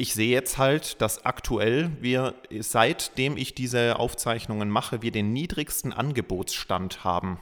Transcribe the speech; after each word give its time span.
ich 0.00 0.14
sehe 0.14 0.30
jetzt 0.30 0.58
halt, 0.58 1.02
dass 1.02 1.26
aktuell 1.26 1.90
wir, 2.00 2.34
seitdem 2.60 3.36
ich 3.36 3.54
diese 3.54 3.98
Aufzeichnungen 3.98 4.70
mache, 4.70 5.02
wir 5.02 5.10
den 5.10 5.32
niedrigsten 5.32 5.92
Angebotsstand 5.92 7.02
haben. 7.02 7.40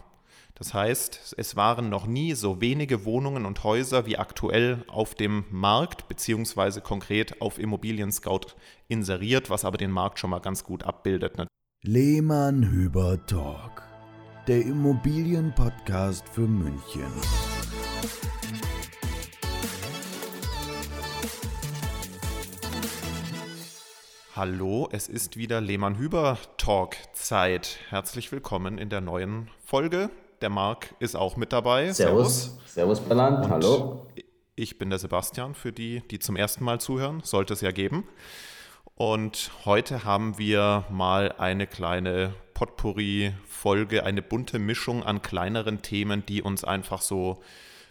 Das 0.55 0.73
heißt, 0.73 1.35
es 1.37 1.55
waren 1.55 1.91
noch 1.91 2.07
nie 2.07 2.33
so 2.33 2.63
wenige 2.63 3.05
Wohnungen 3.05 3.45
und 3.45 3.63
Häuser 3.63 4.07
wie 4.07 4.17
aktuell 4.17 4.85
auf 4.89 5.15
dem 5.15 5.45
Markt, 5.51 6.09
beziehungsweise 6.09 6.81
konkret 6.81 7.43
auf 7.43 7.59
Immobilien 7.59 8.11
Scout 8.11 8.57
inseriert, 8.89 9.51
was 9.51 9.67
aber 9.67 9.77
den 9.77 9.91
Markt 9.91 10.19
schon 10.19 10.31
mal 10.31 10.41
ganz 10.41 10.65
gut 10.65 10.83
abbildet. 10.83 11.37
Ne? 11.37 11.47
Lehmann 11.83 12.63
Hüber 12.71 13.19
Talk, 13.27 13.83
der 14.49 14.63
Immobilienpodcast 14.63 16.27
für 16.31 16.49
München. 16.49 17.13
Hallo, 24.37 24.89
es 24.93 25.09
ist 25.09 25.37
wieder 25.39 25.63
Lehmann-Hüber-Talk-Zeit. 25.63 27.79
Herzlich 27.89 28.31
willkommen 28.33 28.77
in 28.77 28.91
der 28.91 29.01
neuen 29.01 29.49
Folge. 29.65 30.11
Der 30.43 30.51
Marc 30.51 30.95
ist 30.99 31.17
auch 31.17 31.39
mit 31.39 31.55
dabei. 31.55 31.91
Servus. 31.91 32.59
Servus, 32.67 33.01
Bernhard. 33.01 33.49
Hallo. 33.49 34.07
Ich 34.55 34.77
bin 34.77 34.91
der 34.91 34.99
Sebastian, 34.99 35.55
für 35.55 35.73
die, 35.73 36.03
die 36.11 36.19
zum 36.19 36.37
ersten 36.37 36.65
Mal 36.65 36.83
zuhören. 36.83 37.23
Sollte 37.25 37.55
es 37.55 37.63
ja 37.63 37.71
geben. 37.71 38.07
Und 38.95 39.53
heute 39.65 40.05
haben 40.05 40.37
wir 40.37 40.85
mal 40.91 41.33
eine 41.39 41.67
kleine 41.67 42.35
Potpourri-Folge, 42.53 44.05
eine 44.05 44.21
bunte 44.21 44.59
Mischung 44.59 45.03
an 45.03 45.23
kleineren 45.23 45.81
Themen, 45.81 46.27
die 46.27 46.43
uns 46.43 46.63
einfach 46.63 47.01
so 47.01 47.43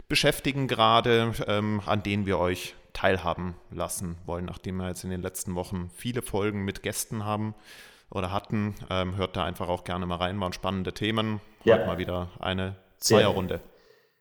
beschäftigen 0.08 0.68
gerade, 0.68 1.34
ähm, 1.48 1.82
an 1.88 2.04
denen 2.04 2.28
wir 2.28 2.38
euch 2.38 2.76
teilhaben 2.96 3.56
lassen 3.70 4.18
wollen, 4.26 4.46
nachdem 4.46 4.78
wir 4.78 4.88
jetzt 4.88 5.04
in 5.04 5.12
den 5.12 5.22
letzten 5.22 5.54
Wochen 5.54 5.92
viele 5.94 6.22
Folgen 6.22 6.64
mit 6.64 6.82
Gästen 6.82 7.26
haben 7.26 7.54
oder 8.10 8.32
hatten. 8.32 8.74
Ähm, 8.90 9.18
hört 9.18 9.36
da 9.36 9.44
einfach 9.44 9.68
auch 9.68 9.84
gerne 9.84 10.06
mal 10.06 10.16
rein, 10.16 10.40
waren 10.40 10.54
spannende 10.54 10.94
Themen. 10.94 11.42
Heute 11.60 11.70
ja. 11.70 11.86
mal 11.86 11.98
wieder 11.98 12.30
eine 12.40 12.76
Zweierrunde. 12.98 13.60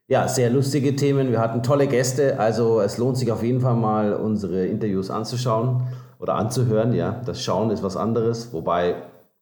Ja, 0.06 0.28
sehr 0.28 0.50
lustige 0.50 0.96
Themen. 0.96 1.30
Wir 1.30 1.40
hatten 1.40 1.62
tolle 1.62 1.86
Gäste, 1.86 2.38
also 2.38 2.80
es 2.80 2.98
lohnt 2.98 3.16
sich 3.16 3.32
auf 3.32 3.42
jeden 3.42 3.60
Fall 3.60 3.76
mal 3.76 4.12
unsere 4.12 4.66
Interviews 4.66 5.08
anzuschauen 5.08 5.86
oder 6.18 6.34
anzuhören. 6.34 6.92
Ja, 6.92 7.22
das 7.24 7.42
Schauen 7.42 7.70
ist 7.70 7.82
was 7.82 7.96
anderes, 7.96 8.52
wobei 8.52 8.96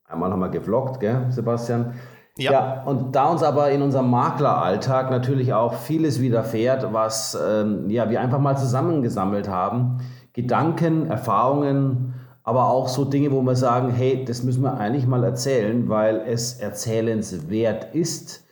einmal 0.04 0.30
haben 0.30 0.40
wir 0.40 0.50
gevloggt, 0.50 1.00
gell, 1.00 1.26
Sebastian. 1.30 1.94
Ja. 2.38 2.52
ja. 2.52 2.82
und 2.84 3.14
da 3.14 3.28
uns 3.28 3.42
aber 3.42 3.70
in 3.70 3.82
unserem 3.82 4.10
Makleralltag 4.10 5.10
natürlich 5.10 5.52
auch 5.52 5.74
vieles 5.74 6.20
widerfährt, 6.20 6.92
was 6.92 7.38
ähm, 7.40 7.90
ja, 7.90 8.08
wir 8.08 8.20
einfach 8.20 8.38
mal 8.38 8.56
zusammengesammelt 8.56 9.48
haben, 9.48 9.98
Gedanken, 10.32 11.10
Erfahrungen, 11.10 12.14
aber 12.42 12.70
auch 12.70 12.88
so 12.88 13.04
Dinge, 13.04 13.30
wo 13.32 13.42
wir 13.42 13.54
sagen, 13.54 13.90
hey, 13.90 14.24
das 14.24 14.42
müssen 14.42 14.62
wir 14.62 14.78
eigentlich 14.78 15.06
mal 15.06 15.22
erzählen, 15.24 15.88
weil 15.88 16.22
es 16.26 16.54
erzählenswert 16.54 17.94
ist 17.94 18.44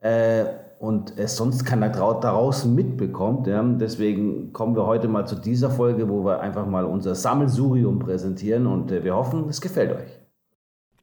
äh, 0.00 0.44
und 0.78 1.18
es 1.18 1.36
sonst 1.36 1.64
keiner 1.64 1.90
daraus 1.90 2.64
mitbekommt. 2.64 3.46
Ja. 3.46 3.62
Deswegen 3.62 4.54
kommen 4.54 4.74
wir 4.74 4.86
heute 4.86 5.08
mal 5.08 5.26
zu 5.26 5.36
dieser 5.36 5.70
Folge, 5.70 6.08
wo 6.08 6.24
wir 6.24 6.40
einfach 6.40 6.66
mal 6.66 6.86
unser 6.86 7.14
Sammelsurium 7.14 7.98
präsentieren 7.98 8.66
und 8.66 8.90
äh, 8.90 9.04
wir 9.04 9.14
hoffen, 9.14 9.46
es 9.50 9.60
gefällt 9.60 9.92
euch. 9.92 10.19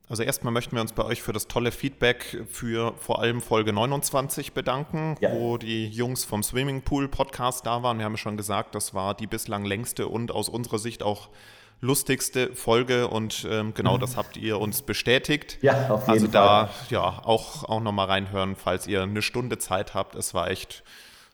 Also 0.09 0.23
erstmal 0.23 0.53
möchten 0.53 0.75
wir 0.75 0.81
uns 0.81 0.94
bei 0.94 1.03
euch 1.03 1.22
für 1.22 1.33
das 1.33 1.47
tolle 1.47 1.72
Feedback 1.72 2.45
für 2.50 2.94
vor 2.97 3.19
allem 3.19 3.41
Folge 3.41 3.73
29 3.73 4.53
bedanken, 4.53 5.17
ja. 5.19 5.33
wo 5.33 5.58
die 5.58 5.88
Jungs 5.88 6.23
vom 6.23 6.44
Swimmingpool 6.44 7.09
Podcast 7.09 7.66
da 7.66 7.83
waren. 7.83 7.97
Wir 7.97 8.05
haben 8.05 8.13
ja 8.13 8.17
schon 8.17 8.38
gesagt, 8.38 8.73
das 8.73 8.94
war 8.94 9.16
die 9.16 9.28
bislang 9.28 9.66
längste 9.66 10.08
und 10.08 10.31
aus 10.31 10.47
unserer 10.47 10.80
Sicht 10.80 11.03
auch 11.03 11.28
lustigste 11.81 12.55
Folge 12.55 13.09
und 13.09 13.45
ähm, 13.52 13.73
genau 13.73 13.97
mhm. 13.97 14.02
das 14.02 14.16
habt 14.16 14.38
ihr 14.38 14.59
uns 14.59 14.81
bestätigt. 14.81 15.59
Ja, 15.61 15.89
auf 15.89 16.08
jeden 16.08 16.11
also 16.11 16.11
Fall. 16.11 16.16
Also 16.16 16.28
da 16.28 16.69
ja 16.89 17.22
auch, 17.23 17.66
auch 17.66 17.81
nochmal 17.81 18.08
reinhören, 18.08 18.55
falls 18.55 18.88
ihr 18.88 19.03
eine 19.03 19.22
Stunde 19.22 19.57
Zeit 19.57 19.94
habt. 19.94 20.16
Es 20.16 20.34
war 20.34 20.50
echt 20.50 20.84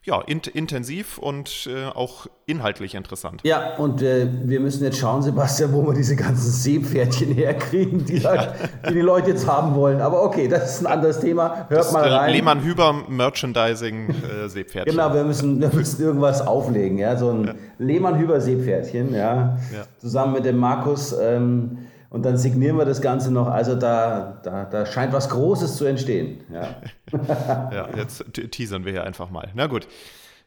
ja, 0.06 0.20
int 0.22 0.48
intensiv 0.48 1.18
und 1.18 1.70
äh, 1.74 1.86
auch 1.86 2.28
inhaltlich 2.46 2.94
interessant. 2.94 3.40
Ja, 3.44 3.76
und 3.78 4.02
äh, 4.02 4.28
wir 4.44 4.60
müssen 4.60 4.84
jetzt 4.84 4.98
schauen, 4.98 5.22
Sebastian, 5.22 5.72
wo 5.72 5.86
wir 5.86 5.94
diese 5.94 6.18
ganzen 6.18 6.52
Seepferdchen 6.52 7.32
herkriegen, 7.36 8.04
die, 8.04 8.18
ja. 8.18 8.54
die, 8.90 8.94
die 8.94 9.00
Leute 9.00 9.32
jetzt 9.32 9.48
haben 9.48 9.76
wollen. 9.76 10.02
Aber 10.02 10.24
okay, 10.24 10.50
das 10.50 10.76
ist 10.76 10.86
ein 10.86 10.92
anderes 10.92 11.22
Thema. 11.22 11.68
Hört 11.70 11.80
das 11.80 11.94
mal 11.94 12.08
rein. 12.08 12.34
Lehmann-Hüber 12.34 13.06
Merchandising 13.08 14.10
äh, 14.10 14.50
Seepferdchen. 14.50 14.94
Genau, 14.94 15.14
wir 15.14 15.24
müssen, 15.24 15.62
wir 15.62 15.74
müssen 15.74 16.04
irgendwas 16.04 16.46
auflegen. 16.46 16.98
Ja? 16.98 17.16
So 17.16 17.30
ein 17.30 17.46
ja. 17.46 17.54
Lehmann-Hüber 17.78 18.42
Seepferdchen, 18.42 19.14
ja? 19.14 19.58
ja? 19.74 19.86
zusammen 20.00 20.34
mit 20.34 20.44
dem 20.44 20.58
Markus. 20.58 21.16
Ähm, 21.18 21.78
und 22.14 22.22
dann 22.24 22.38
signieren 22.38 22.78
wir 22.78 22.86
das 22.86 23.02
Ganze 23.02 23.32
noch. 23.32 23.48
Also 23.48 23.74
da, 23.74 24.40
da, 24.44 24.66
da 24.66 24.86
scheint 24.86 25.14
was 25.14 25.30
Großes 25.30 25.78
zu 25.78 25.86
entstehen. 25.86 26.44
Ja. 26.54 26.76
ja, 27.72 27.90
jetzt 27.98 28.24
teasern 28.52 28.86
wir 28.86 28.92
hier 28.92 29.04
einfach 29.04 29.32
mal. 29.32 29.50
Na 29.56 29.66
gut. 29.66 29.88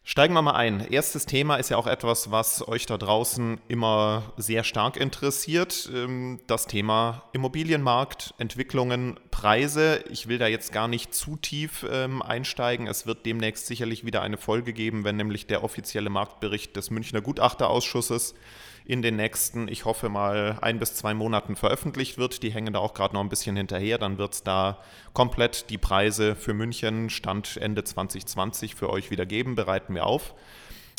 Steigen 0.04 0.34
wir 0.34 0.42
mal 0.42 0.54
ein. 0.54 0.86
Erstes 0.88 1.26
Thema 1.26 1.56
ist 1.56 1.70
ja 1.70 1.76
auch 1.76 1.88
etwas, 1.88 2.30
was 2.30 2.68
euch 2.68 2.86
da 2.86 2.96
draußen 2.96 3.58
immer 3.66 4.32
sehr 4.36 4.62
stark 4.62 4.96
interessiert. 4.96 5.90
Ähm, 5.92 6.38
das 6.46 6.68
Thema 6.68 7.24
Immobilienmarkt, 7.32 8.32
Entwicklungen, 8.38 9.18
Preise. 9.32 10.04
Ich 10.08 10.28
will 10.28 10.38
da 10.38 10.46
jetzt 10.46 10.72
gar 10.72 10.86
nicht 10.86 11.14
zu 11.14 11.34
tief 11.34 11.84
ähm, 11.90 12.22
einsteigen. 12.22 12.86
Es 12.86 13.08
wird 13.08 13.26
demnächst 13.26 13.66
sicherlich 13.66 14.06
wieder 14.06 14.22
eine 14.22 14.36
Folge 14.36 14.72
geben, 14.72 15.02
wenn 15.02 15.16
nämlich 15.16 15.48
der 15.48 15.64
offizielle 15.64 16.10
Marktbericht 16.10 16.76
des 16.76 16.90
Münchner 16.90 17.22
Gutachterausschusses 17.22 18.36
in 18.86 19.02
den 19.02 19.16
nächsten, 19.16 19.66
ich 19.66 19.84
hoffe 19.84 20.08
mal, 20.08 20.58
ein 20.60 20.78
bis 20.78 20.94
zwei 20.94 21.12
Monaten 21.12 21.56
veröffentlicht 21.56 22.18
wird. 22.18 22.44
Die 22.44 22.52
hängen 22.52 22.72
da 22.72 22.78
auch 22.78 22.94
gerade 22.94 23.14
noch 23.14 23.20
ein 23.20 23.28
bisschen 23.28 23.56
hinterher. 23.56 23.98
Dann 23.98 24.16
wird 24.16 24.34
es 24.34 24.42
da 24.44 24.78
komplett 25.12 25.70
die 25.70 25.78
Preise 25.78 26.36
für 26.36 26.54
München 26.54 27.10
Stand 27.10 27.56
Ende 27.56 27.82
2020 27.82 28.76
für 28.76 28.88
euch 28.88 29.10
wieder 29.10 29.26
geben. 29.26 29.56
Bereiten 29.56 29.94
wir 29.94 30.06
auf. 30.06 30.34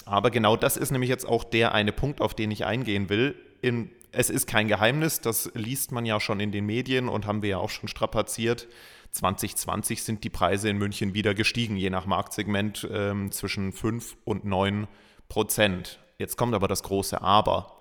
Aber 0.06 0.32
genau 0.32 0.58
das 0.58 0.76
ist 0.76 0.92
nämlich 0.92 1.10
jetzt 1.10 1.26
auch 1.26 1.46
der 1.46 1.74
eine 1.74 1.94
Punkt, 1.94 2.20
auf 2.20 2.34
den 2.34 2.52
ich 2.52 2.66
eingehen 2.66 3.10
will. 3.10 3.36
In, 3.62 3.90
es 4.12 4.30
ist 4.30 4.48
kein 4.48 4.68
Geheimnis, 4.68 5.22
das 5.22 5.52
liest 5.54 5.92
man 5.94 6.06
ja 6.06 6.20
schon 6.20 6.42
in 6.42 6.52
den 6.52 6.66
Medien 6.66 7.08
und 7.08 7.26
haben 7.26 7.42
wir 7.42 7.50
ja 7.50 7.58
auch 7.58 7.70
schon 7.70 7.88
strapaziert. 7.88 8.68
2020 9.12 10.04
sind 10.04 10.24
die 10.26 10.30
Preise 10.30 10.70
in 10.70 10.78
München 10.78 11.14
wieder 11.14 11.34
gestiegen, 11.34 11.78
je 11.78 11.90
nach 11.90 12.06
Marktsegment 12.06 12.88
ähm, 12.92 13.32
zwischen 13.32 13.72
5 13.72 14.18
und 14.26 14.44
9 14.44 14.88
Prozent. 15.30 16.00
Jetzt 16.18 16.38
kommt 16.38 16.54
aber 16.54 16.68
das 16.68 16.84
große 16.84 17.22
Aber. 17.22 17.77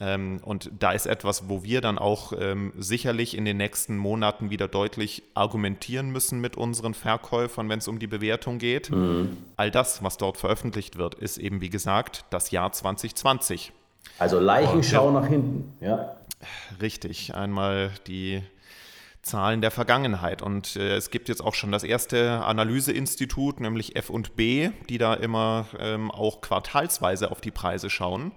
Ähm, 0.00 0.40
und 0.42 0.70
da 0.78 0.92
ist 0.92 1.06
etwas, 1.06 1.48
wo 1.48 1.62
wir 1.62 1.80
dann 1.80 1.98
auch 1.98 2.32
ähm, 2.38 2.72
sicherlich 2.76 3.36
in 3.36 3.44
den 3.44 3.56
nächsten 3.56 3.96
Monaten 3.96 4.50
wieder 4.50 4.66
deutlich 4.66 5.22
argumentieren 5.34 6.10
müssen 6.10 6.40
mit 6.40 6.56
unseren 6.56 6.94
Verkäufern, 6.94 7.68
wenn 7.68 7.78
es 7.78 7.86
um 7.86 7.98
die 7.98 8.08
Bewertung 8.08 8.58
geht. 8.58 8.90
Mhm. 8.90 9.36
All 9.56 9.70
das, 9.70 10.02
was 10.02 10.16
dort 10.16 10.36
veröffentlicht 10.36 10.96
wird, 10.96 11.14
ist 11.14 11.38
eben, 11.38 11.60
wie 11.60 11.70
gesagt, 11.70 12.24
das 12.30 12.50
Jahr 12.50 12.72
2020. 12.72 13.72
Also 14.18 14.40
Leichenschau 14.40 15.10
nach 15.10 15.26
hinten, 15.26 15.72
ja. 15.80 16.16
Richtig, 16.80 17.34
einmal 17.34 17.90
die 18.06 18.42
Zahlen 19.22 19.60
der 19.60 19.70
Vergangenheit. 19.70 20.42
Und 20.42 20.76
äh, 20.76 20.96
es 20.96 21.10
gibt 21.10 21.28
jetzt 21.28 21.42
auch 21.42 21.54
schon 21.54 21.72
das 21.72 21.82
erste 21.82 22.44
Analyseinstitut, 22.44 23.60
nämlich 23.60 23.96
F&B, 23.96 24.70
die 24.88 24.98
da 24.98 25.14
immer 25.14 25.66
ähm, 25.78 26.10
auch 26.10 26.40
quartalsweise 26.40 27.30
auf 27.30 27.40
die 27.40 27.50
Preise 27.50 27.90
schauen. 27.90 28.32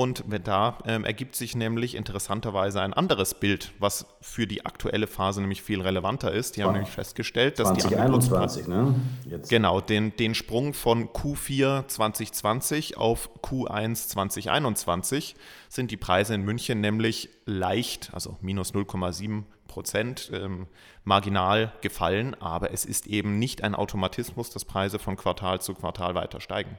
Und 0.00 0.24
da 0.44 0.78
ähm, 0.86 1.04
ergibt 1.04 1.36
sich 1.36 1.54
nämlich 1.54 1.94
interessanterweise 1.94 2.80
ein 2.80 2.94
anderes 2.94 3.34
Bild, 3.34 3.70
was 3.78 4.06
für 4.22 4.46
die 4.46 4.64
aktuelle 4.64 5.06
Phase 5.06 5.42
nämlich 5.42 5.60
viel 5.60 5.82
relevanter 5.82 6.32
ist. 6.32 6.56
Die 6.56 6.64
haben 6.64 6.72
nämlich 6.72 6.88
festgestellt, 6.88 7.58
dass 7.58 7.68
2021, 7.68 8.64
die 8.64 8.70
ne? 8.70 8.94
Jetzt. 9.26 9.50
Genau, 9.50 9.82
den, 9.82 10.16
den 10.16 10.34
Sprung 10.34 10.72
von 10.72 11.10
Q4 11.10 11.86
2020 11.86 12.96
auf 12.96 13.28
Q1 13.42 14.08
2021 14.08 15.36
sind 15.68 15.90
die 15.90 15.98
Preise 15.98 16.34
in 16.34 16.46
München 16.46 16.80
nämlich 16.80 17.28
leicht, 17.44 18.08
also 18.14 18.38
minus 18.40 18.72
0,7 18.72 19.42
Prozent 19.68 20.30
ähm, 20.32 20.66
marginal 21.04 21.74
gefallen, 21.82 22.34
aber 22.40 22.72
es 22.72 22.86
ist 22.86 23.06
eben 23.06 23.38
nicht 23.38 23.62
ein 23.62 23.74
Automatismus, 23.74 24.48
dass 24.48 24.64
Preise 24.64 24.98
von 24.98 25.16
Quartal 25.16 25.60
zu 25.60 25.74
Quartal 25.74 26.14
weiter 26.14 26.40
steigen. 26.40 26.78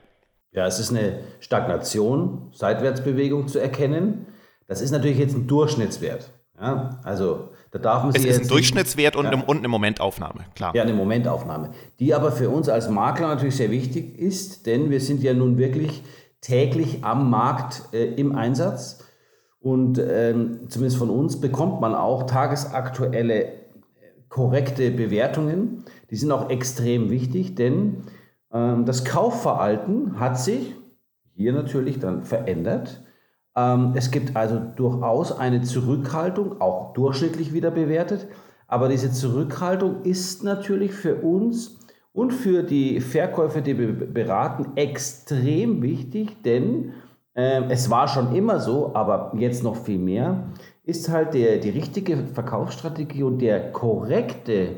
Ja, 0.53 0.67
es 0.67 0.79
ist 0.79 0.91
eine 0.91 1.19
Stagnation, 1.39 2.49
Seitwärtsbewegung 2.53 3.47
zu 3.47 3.59
erkennen. 3.59 4.27
Das 4.67 4.81
ist 4.81 4.91
natürlich 4.91 5.17
jetzt 5.17 5.35
ein 5.35 5.47
Durchschnittswert. 5.47 6.29
Ja, 6.59 6.99
also 7.03 7.49
da 7.71 7.79
darf 7.79 8.03
man 8.03 8.13
Es 8.13 8.25
ist 8.25 8.41
ein 8.41 8.47
Durchschnittswert 8.47 9.15
und, 9.15 9.25
ja, 9.25 9.31
eine, 9.31 9.45
und 9.45 9.59
eine 9.59 9.67
Momentaufnahme, 9.67 10.45
klar. 10.55 10.75
Ja, 10.75 10.83
eine 10.83 10.93
Momentaufnahme, 10.93 11.71
die 11.99 12.13
aber 12.13 12.31
für 12.31 12.49
uns 12.49 12.69
als 12.69 12.89
Makler 12.89 13.29
natürlich 13.29 13.55
sehr 13.55 13.71
wichtig 13.71 14.19
ist, 14.19 14.65
denn 14.67 14.89
wir 14.89 14.99
sind 14.99 15.23
ja 15.23 15.33
nun 15.33 15.57
wirklich 15.57 16.03
täglich 16.41 17.03
am 17.03 17.29
Markt 17.29 17.83
äh, 17.93 18.13
im 18.13 18.35
Einsatz 18.35 19.03
und 19.61 19.99
ähm, 19.99 20.69
zumindest 20.69 20.97
von 20.97 21.09
uns 21.09 21.39
bekommt 21.39 21.81
man 21.81 21.95
auch 21.95 22.23
tagesaktuelle 22.23 23.43
äh, 23.43 23.51
korrekte 24.27 24.91
Bewertungen. 24.91 25.85
Die 26.09 26.15
sind 26.15 26.31
auch 26.31 26.49
extrem 26.49 27.09
wichtig, 27.09 27.55
denn 27.55 28.03
das 28.51 29.05
Kaufverhalten 29.05 30.19
hat 30.19 30.37
sich 30.39 30.75
hier 31.35 31.53
natürlich 31.53 31.99
dann 31.99 32.23
verändert. 32.23 33.01
Ähm, 33.55 33.93
es 33.95 34.11
gibt 34.11 34.35
also 34.35 34.59
durchaus 34.75 35.31
eine 35.37 35.61
Zurückhaltung, 35.61 36.61
auch 36.61 36.93
durchschnittlich 36.93 37.53
wieder 37.53 37.71
bewertet. 37.71 38.27
Aber 38.67 38.87
diese 38.87 39.11
Zurückhaltung 39.11 40.03
ist 40.03 40.43
natürlich 40.43 40.93
für 40.93 41.15
uns 41.15 41.79
und 42.13 42.31
für 42.31 42.63
die 42.63 43.01
Verkäufer, 43.01 43.61
die 43.61 43.77
wir 43.77 43.93
beraten, 43.93 44.73
extrem 44.75 45.81
wichtig, 45.81 46.41
denn 46.43 46.93
äh, 47.33 47.63
es 47.69 47.89
war 47.89 48.07
schon 48.07 48.33
immer 48.35 48.59
so, 48.59 48.91
aber 48.93 49.33
jetzt 49.37 49.63
noch 49.63 49.75
viel 49.75 49.99
mehr, 49.99 50.43
ist 50.83 51.09
halt 51.09 51.33
der, 51.33 51.57
die 51.57 51.69
richtige 51.69 52.17
Verkaufsstrategie 52.33 53.23
und 53.23 53.39
der 53.39 53.71
korrekte, 53.71 54.77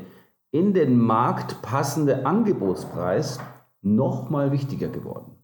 in 0.50 0.72
den 0.72 0.96
Markt 0.96 1.62
passende 1.62 2.26
Angebotspreis 2.26 3.40
noch 3.84 4.30
mal 4.30 4.50
wichtiger 4.50 4.88
geworden. 4.88 5.36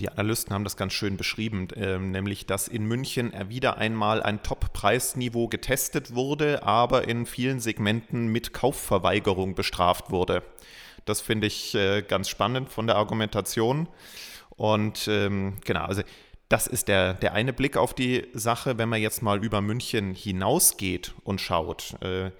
Die 0.00 0.08
Analysten 0.08 0.54
haben 0.54 0.64
das 0.64 0.78
ganz 0.78 0.94
schön 0.94 1.18
beschrieben, 1.18 1.68
äh, 1.70 1.98
nämlich 1.98 2.46
dass 2.46 2.68
in 2.68 2.86
München 2.86 3.32
wieder 3.48 3.76
einmal 3.76 4.22
ein 4.22 4.42
Top-Preisniveau 4.42 5.48
getestet 5.48 6.14
wurde, 6.14 6.62
aber 6.62 7.06
in 7.06 7.26
vielen 7.26 7.60
Segmenten 7.60 8.28
mit 8.28 8.54
Kaufverweigerung 8.54 9.54
bestraft 9.54 10.10
wurde. 10.10 10.42
Das 11.04 11.20
finde 11.20 11.46
ich 11.46 11.74
äh, 11.74 12.02
ganz 12.02 12.30
spannend 12.30 12.70
von 12.70 12.86
der 12.86 12.96
Argumentation. 12.96 13.88
Und 14.56 15.06
ähm, 15.08 15.58
genau, 15.64 15.84
also 15.84 16.02
das 16.48 16.66
ist 16.66 16.88
der, 16.88 17.14
der 17.14 17.34
eine 17.34 17.52
Blick 17.52 17.76
auf 17.76 17.94
die 17.94 18.26
Sache, 18.32 18.78
wenn 18.78 18.88
man 18.88 19.00
jetzt 19.00 19.22
mal 19.22 19.42
über 19.44 19.60
München 19.60 20.14
hinausgeht 20.14 21.14
und 21.24 21.40
schaut. 21.40 21.94
Äh, 22.02 22.30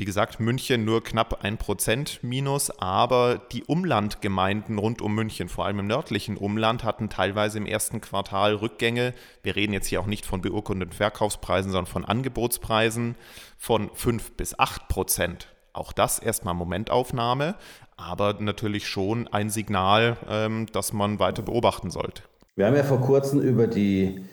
wie 0.00 0.06
gesagt, 0.06 0.40
München 0.40 0.86
nur 0.86 1.04
knapp 1.04 1.44
ein 1.44 1.58
Prozent 1.58 2.20
minus, 2.22 2.70
aber 2.80 3.36
die 3.52 3.64
Umlandgemeinden 3.64 4.78
rund 4.78 5.02
um 5.02 5.14
München, 5.14 5.50
vor 5.50 5.66
allem 5.66 5.80
im 5.80 5.88
nördlichen 5.88 6.38
Umland, 6.38 6.84
hatten 6.84 7.10
teilweise 7.10 7.58
im 7.58 7.66
ersten 7.66 8.00
Quartal 8.00 8.54
Rückgänge. 8.54 9.12
Wir 9.42 9.56
reden 9.56 9.74
jetzt 9.74 9.88
hier 9.88 10.00
auch 10.00 10.06
nicht 10.06 10.24
von 10.24 10.40
beurkundeten 10.40 10.94
Verkaufspreisen, 10.94 11.70
sondern 11.70 11.92
von 11.92 12.06
Angebotspreisen 12.06 13.14
von 13.58 13.90
fünf 13.92 14.32
bis 14.32 14.58
acht 14.58 14.88
Prozent. 14.88 15.48
Auch 15.74 15.92
das 15.92 16.18
erstmal 16.18 16.54
Momentaufnahme, 16.54 17.56
aber 17.98 18.36
natürlich 18.40 18.88
schon 18.88 19.28
ein 19.28 19.50
Signal, 19.50 20.16
ähm, 20.30 20.64
das 20.72 20.94
man 20.94 21.18
weiter 21.18 21.42
beobachten 21.42 21.90
sollte. 21.90 22.22
Wir 22.56 22.64
haben 22.64 22.74
ja 22.74 22.84
vor 22.84 23.02
kurzem 23.02 23.42
über 23.42 23.66
die 23.66 24.24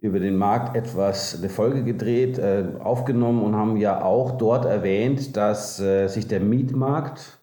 über 0.00 0.18
den 0.18 0.36
Markt 0.36 0.76
etwas 0.76 1.36
eine 1.36 1.48
Folge 1.48 1.84
gedreht, 1.84 2.38
äh, 2.38 2.64
aufgenommen 2.78 3.42
und 3.42 3.54
haben 3.54 3.76
ja 3.76 4.02
auch 4.02 4.38
dort 4.38 4.64
erwähnt, 4.64 5.36
dass 5.36 5.78
äh, 5.78 6.08
sich 6.08 6.26
der 6.26 6.40
Mietmarkt 6.40 7.40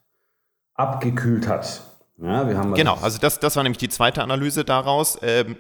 abgekühlt 0.74 1.48
hat. 1.48 1.82
Ja, 2.18 2.48
wir 2.48 2.58
haben 2.58 2.74
genau, 2.74 2.98
also 3.02 3.20
das, 3.20 3.40
das 3.40 3.56
war 3.56 3.64
nämlich 3.64 3.78
die 3.78 3.90
zweite 3.90 4.24
Analyse 4.24 4.66
daraus. 4.66 5.20
Ähm, 5.22 5.56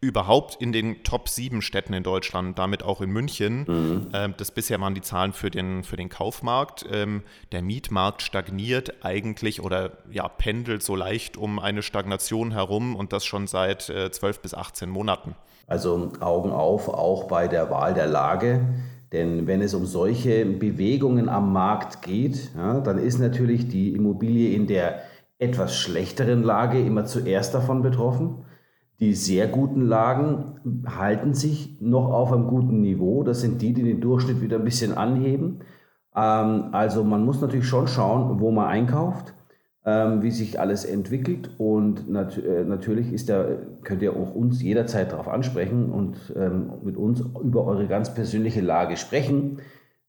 überhaupt 0.00 0.56
in 0.60 0.72
den 0.72 1.02
Top 1.02 1.28
7 1.28 1.60
Städten 1.60 1.92
in 1.92 2.02
Deutschland, 2.02 2.58
damit 2.58 2.82
auch 2.82 3.00
in 3.00 3.10
München. 3.10 3.64
Mhm. 3.66 4.08
Ähm, 4.12 4.34
das 4.36 4.50
bisher 4.50 4.80
waren 4.80 4.94
die 4.94 5.02
Zahlen 5.02 5.32
für 5.32 5.50
den, 5.50 5.84
für 5.84 5.96
den 5.96 6.08
Kaufmarkt. 6.08 6.86
Ähm, 6.90 7.22
der 7.52 7.62
Mietmarkt 7.62 8.22
stagniert 8.22 9.04
eigentlich 9.04 9.62
oder 9.62 9.92
ja, 10.10 10.26
pendelt 10.28 10.82
so 10.82 10.96
leicht 10.96 11.36
um 11.36 11.58
eine 11.58 11.82
Stagnation 11.82 12.52
herum 12.52 12.96
und 12.96 13.12
das 13.12 13.24
schon 13.24 13.46
seit 13.46 13.90
äh, 13.90 14.10
12 14.10 14.40
bis 14.40 14.54
18 14.54 14.88
Monaten. 14.88 15.34
Also 15.66 16.12
Augen 16.20 16.50
auf, 16.50 16.88
auch 16.88 17.24
bei 17.24 17.46
der 17.46 17.70
Wahl 17.70 17.94
der 17.94 18.06
Lage. 18.06 18.60
Denn 19.12 19.46
wenn 19.46 19.60
es 19.60 19.74
um 19.74 19.86
solche 19.86 20.46
Bewegungen 20.46 21.28
am 21.28 21.52
Markt 21.52 22.02
geht, 22.02 22.52
ja, 22.56 22.80
dann 22.80 22.98
ist 22.98 23.18
natürlich 23.18 23.68
die 23.68 23.92
Immobilie 23.92 24.54
in 24.54 24.66
der 24.66 25.02
etwas 25.38 25.76
schlechteren 25.76 26.42
Lage 26.42 26.80
immer 26.80 27.06
zuerst 27.06 27.54
davon 27.54 27.82
betroffen. 27.82 28.44
Die 29.00 29.14
sehr 29.14 29.48
guten 29.48 29.86
Lagen 29.86 30.84
halten 30.86 31.32
sich 31.32 31.80
noch 31.80 32.12
auf 32.12 32.32
einem 32.32 32.46
guten 32.48 32.82
Niveau. 32.82 33.22
Das 33.22 33.40
sind 33.40 33.62
die, 33.62 33.72
die 33.72 33.82
den 33.82 34.02
Durchschnitt 34.02 34.42
wieder 34.42 34.58
ein 34.58 34.64
bisschen 34.64 34.92
anheben. 34.92 35.60
Ähm, 36.14 36.66
also 36.72 37.02
man 37.02 37.24
muss 37.24 37.40
natürlich 37.40 37.66
schon 37.66 37.88
schauen, 37.88 38.40
wo 38.40 38.50
man 38.50 38.66
einkauft, 38.66 39.32
ähm, 39.86 40.22
wie 40.22 40.30
sich 40.30 40.60
alles 40.60 40.84
entwickelt. 40.84 41.50
Und 41.56 42.08
äh, 42.10 42.64
natürlich 42.64 43.10
ist 43.12 43.30
der, 43.30 43.62
könnt 43.84 44.02
ihr 44.02 44.12
auch 44.12 44.34
uns 44.34 44.62
jederzeit 44.62 45.12
darauf 45.12 45.28
ansprechen 45.28 45.90
und 45.90 46.34
ähm, 46.36 46.70
mit 46.82 46.98
uns 46.98 47.20
über 47.42 47.64
eure 47.64 47.86
ganz 47.86 48.12
persönliche 48.12 48.60
Lage 48.60 48.98
sprechen. 48.98 49.60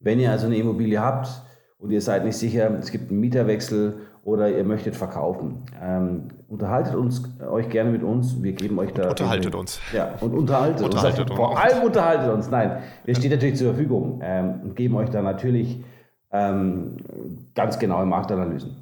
Wenn 0.02 0.20
ihr 0.20 0.32
also 0.32 0.48
eine 0.48 0.58
Immobilie 0.58 1.00
habt 1.00 1.30
und 1.78 1.92
ihr 1.92 2.02
seid 2.02 2.26
nicht 2.26 2.36
sicher, 2.36 2.78
es 2.78 2.92
gibt 2.92 3.10
einen 3.10 3.22
Mieterwechsel 3.22 3.94
oder 4.24 4.50
ihr 4.50 4.64
möchtet 4.64 4.96
verkaufen. 4.96 5.64
Ähm, 5.82 6.30
unterhaltet 6.48 6.96
uns, 6.96 7.24
euch 7.50 7.70
gerne 7.70 7.92
mit 7.92 8.04
uns. 8.04 8.42
Wir 8.42 8.54
geben 8.54 8.78
euch 8.80 8.94
da. 8.94 9.10
Unterhaltet 9.10 9.56
uns. 9.56 9.80
Ja, 9.94 10.16
und 10.22 10.34
unterhaltet, 10.34 10.82
unterhaltet 10.82 11.22
uns. 11.22 11.32
uns. 11.32 11.38
Vor 11.38 11.58
allem 11.58 11.84
unterhaltet 11.84 12.32
uns. 12.32 12.50
Nein, 12.50 12.84
wir 13.04 13.16
stehen 13.16 13.32
natürlich 13.32 13.58
zur 13.58 13.74
Verfügung 13.74 14.20
ähm, 14.24 14.62
und 14.64 14.76
geben 14.76 14.96
euch 14.96 15.10
da 15.10 15.22
natürlich 15.22 15.84
ähm, 16.32 16.98
ganz 17.56 17.80
genaue 17.80 18.06
Marktanalysen. 18.06 18.82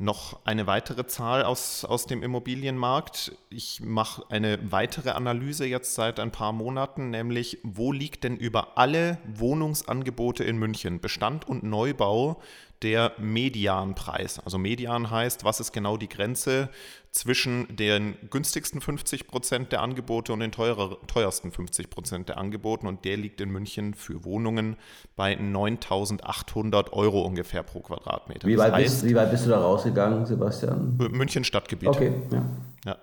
Noch 0.00 0.38
eine 0.46 0.68
weitere 0.68 1.08
Zahl 1.08 1.42
aus, 1.42 1.84
aus 1.84 2.06
dem 2.06 2.22
Immobilienmarkt. 2.22 3.36
Ich 3.50 3.80
mache 3.82 4.22
eine 4.28 4.58
weitere 4.70 5.10
Analyse 5.10 5.66
jetzt 5.66 5.96
seit 5.96 6.20
ein 6.20 6.30
paar 6.30 6.52
Monaten, 6.52 7.10
nämlich 7.10 7.58
wo 7.64 7.90
liegt 7.90 8.22
denn 8.22 8.36
über 8.36 8.78
alle 8.78 9.18
Wohnungsangebote 9.26 10.44
in 10.44 10.56
München, 10.56 11.00
Bestand 11.00 11.48
und 11.48 11.64
Neubau, 11.64 12.40
der 12.82 13.12
Medianpreis. 13.18 14.38
Also 14.40 14.58
Median 14.58 15.10
heißt, 15.10 15.44
was 15.44 15.60
ist 15.60 15.72
genau 15.72 15.96
die 15.96 16.08
Grenze 16.08 16.68
zwischen 17.10 17.74
den 17.74 18.14
günstigsten 18.30 18.80
50 18.80 19.26
Prozent 19.26 19.72
der 19.72 19.82
Angebote 19.82 20.32
und 20.32 20.40
den 20.40 20.52
teurer, 20.52 20.98
teuersten 21.06 21.50
50 21.50 21.90
Prozent 21.90 22.28
der 22.28 22.38
Angebote. 22.38 22.86
Und 22.86 23.04
der 23.04 23.16
liegt 23.16 23.40
in 23.40 23.50
München 23.50 23.94
für 23.94 24.24
Wohnungen 24.24 24.76
bei 25.16 25.34
9.800 25.34 26.92
Euro 26.92 27.22
ungefähr 27.22 27.62
pro 27.62 27.80
Quadratmeter. 27.80 28.46
Wie 28.46 28.58
weit, 28.58 28.72
heißt, 28.72 29.02
bist, 29.02 29.04
wie 29.06 29.14
weit 29.14 29.30
bist 29.30 29.46
du 29.46 29.50
da 29.50 29.60
rausgegangen, 29.60 30.26
Sebastian? 30.26 30.96
München 30.96 31.44
Stadtgebiet. 31.44 31.88
Okay, 31.88 32.12
ja. 32.30 32.44
ja. 32.84 32.96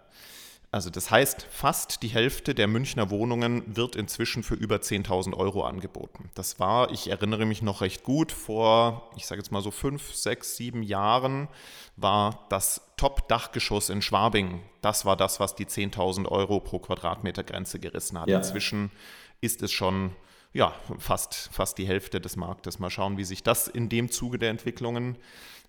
Also 0.76 0.90
das 0.90 1.10
heißt, 1.10 1.48
fast 1.50 2.04
die 2.04 2.10
Hälfte 2.10 2.54
der 2.54 2.68
Münchner 2.68 3.10
Wohnungen 3.10 3.64
wird 3.66 3.96
inzwischen 3.96 4.44
für 4.44 4.56
über 4.56 4.76
10.000 4.76 5.34
Euro 5.34 5.64
angeboten. 5.64 6.30
Das 6.36 6.60
war, 6.60 6.92
ich 6.92 7.10
erinnere 7.10 7.46
mich 7.46 7.62
noch 7.62 7.80
recht 7.80 8.04
gut, 8.04 8.34
vor, 8.34 9.10
ich 9.16 9.26
sage 9.26 9.40
jetzt 9.40 9.54
mal 9.54 9.62
so 9.62 9.72
fünf, 9.72 10.14
sechs, 10.14 10.58
sieben 10.58 10.84
Jahren 10.84 11.48
war 11.96 12.46
das 12.50 12.82
Top-Dachgeschoss 12.98 13.90
in 13.90 14.02
Schwabing. 14.02 14.64
Das 14.82 15.06
war 15.06 15.16
das, 15.16 15.40
was 15.40 15.56
die 15.56 15.66
10.000 15.66 16.28
Euro 16.28 16.60
pro 16.60 16.80
Quadratmeter 16.80 17.46
Grenze 17.46 17.80
gerissen 17.80 18.20
hat. 18.20 18.28
Ja. 18.28 18.40
Inzwischen 18.40 18.92
ist 19.40 19.64
es 19.64 19.72
schon 19.72 20.12
ja, 20.52 20.74
fast, 21.00 21.52
fast 21.54 21.78
die 21.78 21.88
Hälfte 21.88 22.20
des 22.20 22.36
Marktes. 22.36 22.80
Mal 22.80 22.90
schauen, 22.90 23.18
wie 23.18 23.24
sich 23.24 23.44
das 23.44 23.70
in 23.70 23.88
dem 23.88 24.12
Zuge 24.12 24.40
der 24.40 24.50
Entwicklungen 24.50 25.18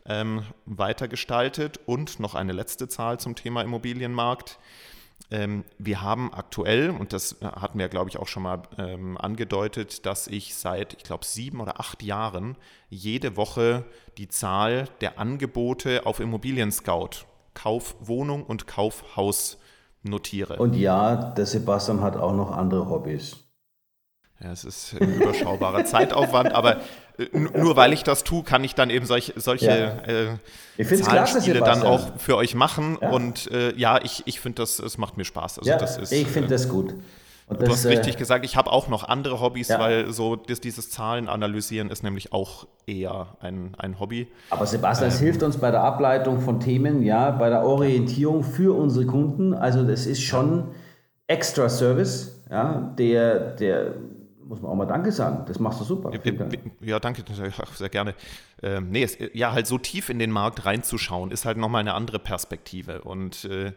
ähm, 0.04 0.42
weitergestaltet. 0.64 1.78
Und 1.86 2.18
noch 2.18 2.34
eine 2.34 2.52
letzte 2.52 2.88
Zahl 2.88 3.20
zum 3.20 3.36
Thema 3.36 3.62
Immobilienmarkt. 3.62 4.58
Ähm, 5.30 5.64
wir 5.78 6.02
haben 6.02 6.32
aktuell, 6.32 6.90
und 6.90 7.12
das 7.12 7.36
hatten 7.42 7.78
wir, 7.78 7.88
glaube 7.88 8.10
ich, 8.10 8.18
auch 8.18 8.28
schon 8.28 8.44
mal 8.44 8.62
ähm, 8.78 9.18
angedeutet, 9.18 10.06
dass 10.06 10.28
ich 10.28 10.54
seit, 10.54 10.94
ich 10.94 11.02
glaube, 11.02 11.24
sieben 11.24 11.60
oder 11.60 11.80
acht 11.80 12.02
Jahren 12.02 12.56
jede 12.90 13.36
Woche 13.36 13.84
die 14.18 14.28
Zahl 14.28 14.88
der 15.00 15.18
Angebote 15.18 16.06
auf 16.06 16.20
Immobilien 16.20 16.70
Scout, 16.70 17.26
Kaufwohnung 17.54 18.44
und 18.44 18.66
Kaufhaus 18.66 19.58
notiere. 20.02 20.56
Und 20.56 20.74
ja, 20.74 21.16
der 21.16 21.46
Sebastian 21.46 22.00
hat 22.02 22.16
auch 22.16 22.34
noch 22.34 22.52
andere 22.52 22.88
Hobbys. 22.88 23.45
Ja, 24.42 24.52
es 24.52 24.64
ist 24.64 24.94
ein 25.00 25.14
überschaubarer 25.14 25.84
Zeitaufwand, 25.84 26.52
aber 26.52 26.78
äh, 27.18 27.26
nur 27.32 27.76
weil 27.76 27.92
ich 27.92 28.02
das 28.02 28.22
tue, 28.22 28.42
kann 28.42 28.62
ich 28.64 28.74
dann 28.74 28.90
eben 28.90 29.06
solch, 29.06 29.32
solche 29.36 29.98
ja. 30.78 30.84
äh, 30.84 30.84
Zahlenspiele 30.84 31.60
dann 31.60 31.82
auch 31.82 32.18
für 32.18 32.36
euch 32.36 32.54
machen. 32.54 32.98
Ja. 33.00 33.10
Und 33.10 33.50
äh, 33.50 33.74
ja, 33.76 33.98
ich, 34.02 34.22
ich 34.26 34.40
finde, 34.40 34.62
das 34.62 34.78
es 34.78 34.98
macht 34.98 35.16
mir 35.16 35.24
Spaß. 35.24 35.60
Also 35.60 35.70
ja, 35.70 35.78
das 35.78 35.96
ist, 35.96 36.12
ich 36.12 36.26
finde 36.26 36.48
äh, 36.48 36.50
das 36.50 36.68
gut. 36.68 36.94
Und 37.48 37.60
du 37.60 37.64
das, 37.64 37.76
hast 37.76 37.84
äh, 37.84 37.88
richtig 37.90 38.16
gesagt, 38.16 38.44
ich 38.44 38.56
habe 38.56 38.72
auch 38.72 38.88
noch 38.88 39.04
andere 39.04 39.40
Hobbys, 39.40 39.68
ja. 39.68 39.78
weil 39.78 40.12
so 40.12 40.36
das, 40.36 40.60
dieses 40.60 40.90
Zahlen 40.90 41.28
analysieren 41.28 41.90
ist 41.90 42.02
nämlich 42.02 42.32
auch 42.32 42.66
eher 42.86 43.28
ein, 43.40 43.74
ein 43.78 44.00
Hobby. 44.00 44.26
Aber 44.50 44.66
Sebastian, 44.66 45.08
es 45.08 45.20
ähm, 45.20 45.26
hilft 45.26 45.42
uns 45.44 45.56
bei 45.56 45.70
der 45.70 45.82
Ableitung 45.82 46.40
von 46.40 46.60
Themen, 46.60 47.02
ja, 47.02 47.30
bei 47.30 47.48
der 47.48 47.64
Orientierung 47.64 48.42
für 48.42 48.76
unsere 48.76 49.06
Kunden. 49.06 49.54
Also 49.54 49.84
das 49.84 50.06
ist 50.06 50.22
schon 50.22 50.68
extra 51.28 51.68
Service, 51.68 52.42
ja, 52.50 52.92
der, 52.98 53.54
der 53.54 53.94
muss 54.48 54.60
man 54.60 54.70
auch 54.70 54.76
mal 54.76 54.86
Danke 54.86 55.12
sagen. 55.12 55.44
Das 55.46 55.58
machst 55.58 55.80
du 55.80 55.84
super. 55.84 56.12
Ja, 56.80 57.00
danke, 57.00 57.24
sehr 57.74 57.88
gerne. 57.88 58.14
Ähm, 58.62 58.90
nee, 58.90 59.02
es, 59.02 59.18
ja, 59.34 59.52
halt 59.52 59.66
so 59.66 59.78
tief 59.78 60.08
in 60.08 60.18
den 60.18 60.30
Markt 60.30 60.64
reinzuschauen, 60.64 61.30
ist 61.30 61.44
halt 61.44 61.56
nochmal 61.56 61.80
eine 61.80 61.94
andere 61.94 62.18
Perspektive. 62.18 63.02
Und 63.02 63.44
äh, 63.46 63.72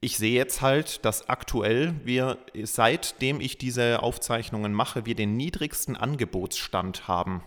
ich 0.00 0.18
sehe 0.18 0.34
jetzt 0.34 0.60
halt, 0.60 1.04
dass 1.04 1.28
aktuell 1.28 1.94
wir, 2.04 2.38
seitdem 2.64 3.40
ich 3.40 3.58
diese 3.58 4.02
Aufzeichnungen 4.02 4.72
mache, 4.72 5.06
wir 5.06 5.14
den 5.14 5.36
niedrigsten 5.36 5.96
Angebotsstand 5.96 7.06
haben 7.06 7.42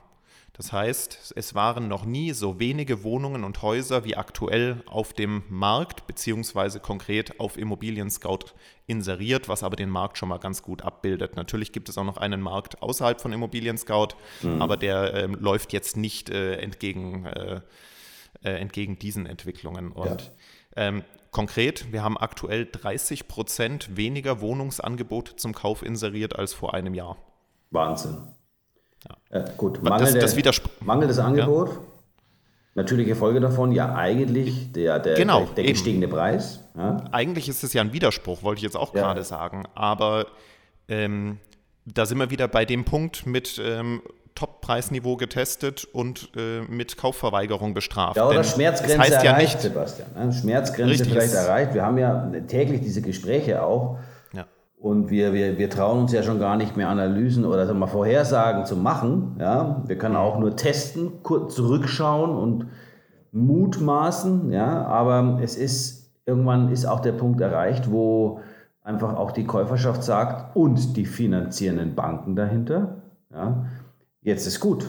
Das 0.57 0.71
heißt, 0.71 1.33
es 1.35 1.53
waren 1.53 1.89
noch 1.89 2.05
nie 2.05 2.31
so 2.31 2.59
wenige 2.59 3.03
Wohnungen 3.03 3.43
und 3.43 3.61
Häuser 3.61 4.05
wie 4.05 4.15
aktuell 4.15 4.83
auf 4.85 5.11
dem 5.11 5.43
Markt, 5.49 6.07
beziehungsweise 6.07 6.79
konkret 6.79 7.41
auf 7.41 7.57
Immobilien 7.57 8.09
Scout 8.09 8.53
inseriert, 8.87 9.49
was 9.49 9.63
aber 9.63 9.75
den 9.75 9.89
Markt 9.89 10.17
schon 10.17 10.29
mal 10.29 10.37
ganz 10.37 10.61
gut 10.61 10.81
abbildet. 10.81 11.35
Natürlich 11.35 11.73
gibt 11.73 11.89
es 11.89 11.97
auch 11.97 12.05
noch 12.05 12.15
einen 12.15 12.39
Markt 12.39 12.81
außerhalb 12.81 13.19
von 13.19 13.33
Immobilien 13.33 13.77
Scout, 13.77 14.15
mhm. 14.43 14.61
aber 14.61 14.77
der 14.77 15.13
äh, 15.13 15.25
läuft 15.25 15.73
jetzt 15.73 15.97
nicht 15.97 16.29
äh, 16.29 16.55
entgegen, 16.55 17.25
äh, 17.25 17.59
äh, 18.41 18.51
entgegen 18.51 18.97
diesen 18.97 19.25
Entwicklungen. 19.25 19.91
Und 19.91 20.31
ja. 20.77 20.87
ähm, 20.87 21.03
konkret, 21.31 21.91
wir 21.91 22.01
haben 22.01 22.17
aktuell 22.17 22.65
30 22.71 23.27
Prozent 23.27 23.97
weniger 23.97 24.39
Wohnungsangebote 24.39 25.35
zum 25.35 25.53
Kauf 25.53 25.83
inseriert 25.83 26.39
als 26.39 26.53
vor 26.53 26.73
einem 26.73 26.93
Jahr. 26.93 27.17
Wahnsinn. 27.71 28.35
Ja. 29.07 29.39
Äh, 29.39 29.45
gut, 29.57 29.81
mangelnde, 29.83 30.19
das, 30.19 30.35
das 30.35 30.61
mangelndes 30.81 31.19
Angebot. 31.19 31.69
Ja. 31.69 31.75
Natürliche 32.75 33.15
Folge 33.15 33.39
davon, 33.39 33.71
ja 33.71 33.95
eigentlich 33.95 34.73
der, 34.73 34.99
der, 34.99 35.15
genau, 35.15 35.45
der, 35.45 35.63
der 35.63 35.63
gestiegene 35.65 36.09
Preis. 36.09 36.59
Ja. 36.75 37.05
Eigentlich 37.11 37.47
ist 37.47 37.63
es 37.63 37.71
ja 37.71 37.81
ein 37.81 37.93
Widerspruch, 37.93 38.43
wollte 38.43 38.59
ich 38.59 38.63
jetzt 38.63 38.75
auch 38.75 38.91
gerade 38.91 39.23
sagen. 39.23 39.63
Aber 39.75 40.27
ähm, 40.89 41.39
da 41.85 42.05
sind 42.05 42.17
wir 42.17 42.29
wieder 42.31 42.49
bei 42.49 42.65
dem 42.65 42.83
Punkt 42.83 43.25
mit 43.25 43.61
ähm, 43.63 44.01
Top-Preisniveau 44.35 45.15
getestet 45.15 45.85
und 45.85 46.29
äh, 46.35 46.61
mit 46.61 46.97
Kaufverweigerung 46.97 47.73
bestraft. 47.73 48.17
Ja, 48.17 48.27
oder 48.27 48.41
Denn 48.41 48.43
Schmerzgrenze 48.43 48.97
das 48.97 49.05
heißt 49.05 49.25
erreicht, 49.25 49.25
ja 49.25 49.37
nicht, 49.37 49.61
Sebastian. 49.61 50.07
Ne? 50.13 50.33
Schmerzgrenze 50.33 51.05
vielleicht 51.05 51.33
erreicht. 51.33 51.73
Wir 51.73 51.83
haben 51.83 51.97
ja 51.97 52.29
täglich 52.47 52.81
diese 52.81 53.01
Gespräche 53.01 53.63
auch 53.63 53.99
und 54.85 55.09
wir, 55.09 55.33
wir, 55.33 55.57
wir 55.57 55.67
trauen 55.71 56.01
uns 56.01 56.11
ja 56.11 56.21
schon 56.21 56.37
gar 56.37 56.57
nicht 56.57 56.77
mehr 56.77 56.89
Analysen 56.89 57.43
oder 57.43 57.67
wir, 57.67 57.87
Vorhersagen 57.87 58.65
zu 58.65 58.77
machen. 58.77 59.35
Ja? 59.39 59.81
Wir 59.87 59.97
können 59.97 60.15
auch 60.15 60.37
nur 60.37 60.55
testen, 60.55 61.23
kurz 61.23 61.55
zurückschauen 61.55 62.29
und 62.29 62.67
mutmaßen. 63.31 64.51
Ja? 64.51 64.85
Aber 64.85 65.39
es 65.41 65.55
ist, 65.55 66.11
irgendwann 66.27 66.69
ist 66.69 66.85
auch 66.85 66.99
der 66.99 67.13
Punkt 67.13 67.41
erreicht, 67.41 67.89
wo 67.89 68.41
einfach 68.83 69.15
auch 69.15 69.31
die 69.31 69.45
Käuferschaft 69.45 70.03
sagt 70.03 70.55
und 70.55 70.95
die 70.95 71.07
finanzierenden 71.07 71.95
Banken 71.95 72.35
dahinter, 72.35 72.97
ja? 73.33 73.65
jetzt 74.21 74.45
ist 74.45 74.59
gut. 74.59 74.85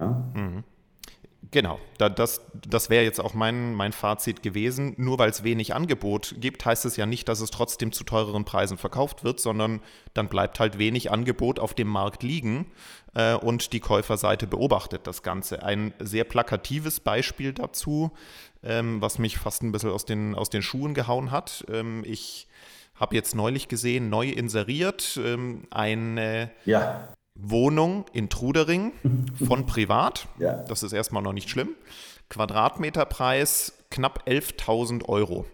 Ja? 0.00 0.24
Mhm. 0.32 0.64
Genau, 1.52 1.78
das, 1.98 2.40
das 2.66 2.88
wäre 2.88 3.04
jetzt 3.04 3.20
auch 3.20 3.34
mein, 3.34 3.74
mein 3.74 3.92
Fazit 3.92 4.42
gewesen. 4.42 4.94
Nur 4.96 5.18
weil 5.18 5.28
es 5.28 5.44
wenig 5.44 5.74
Angebot 5.74 6.34
gibt, 6.38 6.64
heißt 6.64 6.86
es 6.86 6.96
ja 6.96 7.04
nicht, 7.04 7.28
dass 7.28 7.40
es 7.40 7.50
trotzdem 7.50 7.92
zu 7.92 8.04
teureren 8.04 8.46
Preisen 8.46 8.78
verkauft 8.78 9.22
wird, 9.22 9.38
sondern 9.38 9.82
dann 10.14 10.28
bleibt 10.28 10.58
halt 10.60 10.78
wenig 10.78 11.10
Angebot 11.10 11.60
auf 11.60 11.74
dem 11.74 11.88
Markt 11.88 12.22
liegen 12.22 12.72
äh, 13.14 13.34
und 13.34 13.74
die 13.74 13.80
Käuferseite 13.80 14.46
beobachtet 14.46 15.06
das 15.06 15.22
Ganze. 15.22 15.62
Ein 15.62 15.92
sehr 15.98 16.24
plakatives 16.24 17.00
Beispiel 17.00 17.52
dazu, 17.52 18.12
ähm, 18.62 19.02
was 19.02 19.18
mich 19.18 19.36
fast 19.36 19.62
ein 19.62 19.72
bisschen 19.72 19.90
aus 19.90 20.06
den, 20.06 20.34
aus 20.34 20.48
den 20.48 20.62
Schuhen 20.62 20.94
gehauen 20.94 21.30
hat. 21.30 21.66
Ähm, 21.70 22.02
ich 22.06 22.48
habe 22.94 23.14
jetzt 23.14 23.34
neulich 23.34 23.68
gesehen, 23.68 24.08
neu 24.08 24.30
inseriert, 24.30 25.20
ähm, 25.22 25.64
eine 25.70 26.50
ja. 26.64 27.08
Wohnung 27.34 28.04
in 28.12 28.28
Trudering 28.28 28.92
von 29.46 29.66
privat. 29.66 30.28
Ja. 30.38 30.62
Das 30.62 30.82
ist 30.82 30.92
erstmal 30.92 31.22
noch 31.22 31.32
nicht 31.32 31.50
schlimm. 31.50 31.70
Quadratmeterpreis 32.28 33.84
knapp 33.90 34.26
11.000 34.26 35.04
Euro. 35.08 35.46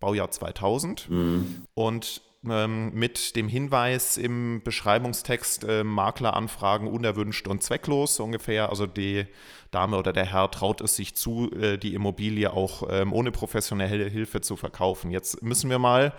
Baujahr 0.00 0.30
2000. 0.30 1.10
Mhm. 1.10 1.66
Und 1.74 2.22
ähm, 2.48 2.92
mit 2.94 3.36
dem 3.36 3.48
Hinweis 3.48 4.16
im 4.16 4.62
Beschreibungstext 4.64 5.64
äh, 5.64 5.84
Makleranfragen 5.84 6.88
unerwünscht 6.88 7.46
und 7.46 7.62
zwecklos 7.62 8.18
ungefähr. 8.18 8.68
Also 8.68 8.86
die 8.86 9.26
Dame 9.70 9.96
oder 9.96 10.12
der 10.12 10.26
Herr 10.26 10.50
traut 10.50 10.80
es 10.80 10.96
sich 10.96 11.14
zu, 11.14 11.50
äh, 11.52 11.78
die 11.78 11.94
Immobilie 11.94 12.52
auch 12.52 12.88
ähm, 12.90 13.12
ohne 13.12 13.30
professionelle 13.30 14.08
Hilfe 14.08 14.40
zu 14.40 14.56
verkaufen. 14.56 15.10
Jetzt 15.10 15.42
müssen 15.42 15.70
wir 15.70 15.78
mal 15.78 16.14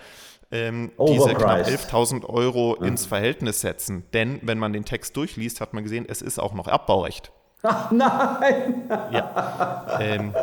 ähm, 0.54 0.92
diese 1.08 1.34
knapp 1.34 1.66
11.000 1.66 2.26
Euro 2.26 2.78
ja. 2.80 2.88
ins 2.88 3.06
Verhältnis 3.06 3.62
setzen. 3.62 4.04
Denn 4.14 4.40
wenn 4.44 4.60
man 4.60 4.72
den 4.72 4.86
Text 4.86 5.18
durchliest, 5.18 5.60
hat 5.62 5.74
man 5.74 5.84
gesehen, 5.84 6.06
es 6.08 6.22
ist 6.22 6.40
auch 6.40 6.54
noch 6.54 6.68
Erbbaurecht. 6.68 7.32
Ach 7.64 7.92
nein! 7.92 8.84
Ja. 9.12 9.98
Ähm, 10.00 10.34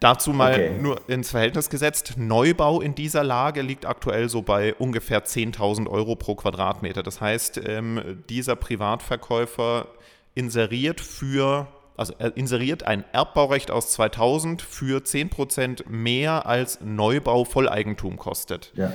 dazu 0.00 0.32
mal 0.32 0.52
okay. 0.52 0.78
nur 0.78 1.08
ins 1.08 1.30
Verhältnis 1.30 1.70
gesetzt. 1.70 2.14
Neubau 2.16 2.80
in 2.80 2.94
dieser 2.94 3.24
Lage 3.24 3.62
liegt 3.62 3.86
aktuell 3.86 4.28
so 4.28 4.42
bei 4.42 4.74
ungefähr 4.74 5.24
10.000 5.24 5.88
Euro 5.88 6.16
pro 6.16 6.34
Quadratmeter. 6.34 7.02
Das 7.02 7.20
heißt, 7.20 7.60
ähm, 7.64 8.24
dieser 8.28 8.56
Privatverkäufer 8.56 9.86
inseriert 10.34 11.00
für 11.00 11.68
also 11.98 12.12
er 12.18 12.36
inseriert 12.36 12.82
ein 12.82 13.06
Erbbaurecht 13.12 13.70
aus 13.70 13.90
2000 13.92 14.60
für 14.60 15.00
10% 15.00 15.88
mehr 15.88 16.44
als 16.44 16.82
Neubau 16.82 17.44
Volleigentum 17.46 18.18
kostet. 18.18 18.70
Ja 18.74 18.92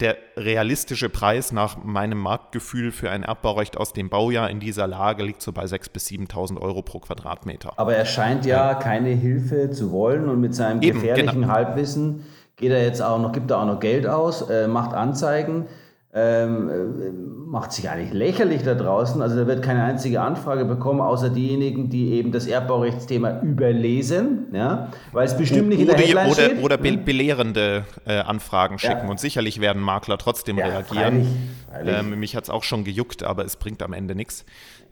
der 0.00 0.16
realistische 0.36 1.08
Preis 1.08 1.50
nach 1.50 1.82
meinem 1.82 2.18
Marktgefühl 2.18 2.92
für 2.92 3.10
ein 3.10 3.24
Erbbaurecht 3.24 3.76
aus 3.76 3.92
dem 3.92 4.08
Baujahr 4.08 4.48
in 4.48 4.60
dieser 4.60 4.86
Lage 4.86 5.24
liegt 5.24 5.42
so 5.42 5.52
bei 5.52 5.64
6.000 5.64 5.92
bis 5.92 6.06
7.000 6.08 6.60
Euro 6.60 6.82
pro 6.82 7.00
Quadratmeter. 7.00 7.72
Aber 7.76 7.96
er 7.96 8.06
scheint 8.06 8.46
ja, 8.46 8.74
keine 8.74 9.10
Hilfe 9.10 9.70
zu 9.70 9.90
wollen 9.90 10.28
und 10.28 10.40
mit 10.40 10.54
seinem 10.54 10.82
Eben, 10.82 11.00
gefährlichen 11.00 11.42
genau. 11.42 11.52
Halbwissen 11.52 12.24
geht 12.56 12.70
er 12.70 12.82
jetzt 12.82 13.02
auch 13.02 13.18
noch, 13.18 13.32
gibt 13.32 13.50
er 13.50 13.60
auch 13.60 13.66
noch 13.66 13.80
Geld 13.80 14.06
aus, 14.06 14.48
äh, 14.48 14.68
macht 14.68 14.94
Anzeigen 14.94 15.66
ähm, 16.14 16.70
äh, 16.70 17.10
macht 17.50 17.72
sich 17.72 17.90
eigentlich 17.90 18.14
lächerlich 18.14 18.62
da 18.62 18.74
draußen. 18.74 19.20
Also 19.20 19.36
da 19.36 19.46
wird 19.46 19.62
keine 19.62 19.84
einzige 19.84 20.22
Anfrage 20.22 20.64
bekommen, 20.64 21.02
außer 21.02 21.28
diejenigen, 21.28 21.90
die 21.90 22.12
eben 22.12 22.32
das 22.32 22.46
Erbbaurechtsthema 22.46 23.42
überlesen, 23.42 24.46
ja, 24.52 24.90
weil 25.12 25.26
es 25.26 25.36
bestimmt 25.36 25.68
nicht 25.68 25.80
in 25.80 25.86
der 25.86 25.96
Headline 25.96 26.30
oder, 26.30 26.42
steht. 26.42 26.62
Oder 26.62 26.78
be 26.78 26.96
belehrende 26.96 27.84
äh, 28.06 28.20
Anfragen 28.20 28.78
schicken 28.78 29.04
ja. 29.04 29.10
und 29.10 29.20
sicherlich 29.20 29.60
werden 29.60 29.82
Makler 29.82 30.16
trotzdem 30.16 30.56
ja, 30.56 30.66
reagieren. 30.66 31.26
Freilich, 31.26 31.28
freilich. 31.70 31.98
Ähm, 31.98 32.20
mich 32.20 32.34
hat 32.34 32.44
es 32.44 32.50
auch 32.50 32.62
schon 32.62 32.84
gejuckt, 32.84 33.22
aber 33.22 33.44
es 33.44 33.56
bringt 33.56 33.82
am 33.82 33.92
Ende 33.92 34.14
nichts. 34.14 34.46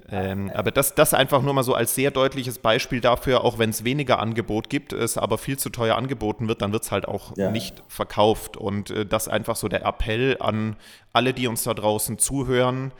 Ähm, 0.08 0.50
aber 0.54 0.70
das, 0.70 0.94
das 0.94 1.14
einfach 1.14 1.42
nur 1.42 1.52
mal 1.52 1.64
so 1.64 1.74
als 1.74 1.94
sehr 1.94 2.12
deutliches 2.12 2.58
Beispiel 2.58 3.00
dafür, 3.00 3.42
auch 3.42 3.58
wenn 3.58 3.70
es 3.70 3.82
weniger 3.82 4.20
Angebot 4.20 4.70
gibt, 4.70 4.92
es 4.92 5.18
aber 5.18 5.36
viel 5.36 5.58
zu 5.58 5.70
teuer 5.70 5.96
angeboten 5.96 6.46
wird, 6.46 6.62
dann 6.62 6.72
wird 6.72 6.84
es 6.84 6.92
halt 6.92 7.08
auch 7.08 7.36
ja. 7.36 7.50
nicht 7.50 7.82
verkauft. 7.88 8.56
Und 8.56 8.90
äh, 8.90 9.04
das 9.04 9.26
einfach 9.26 9.56
so 9.56 9.68
der 9.68 9.84
Appell 9.84 10.36
an 10.38 10.76
alle, 11.12 11.34
die 11.34 11.48
uns 11.48 11.64
da 11.64 11.74
draußen 11.74 12.18
zuhören, 12.18 12.92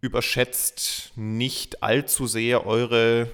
überschätzt 0.00 1.12
nicht 1.16 1.82
allzu 1.82 2.26
sehr 2.26 2.66
eure 2.66 3.28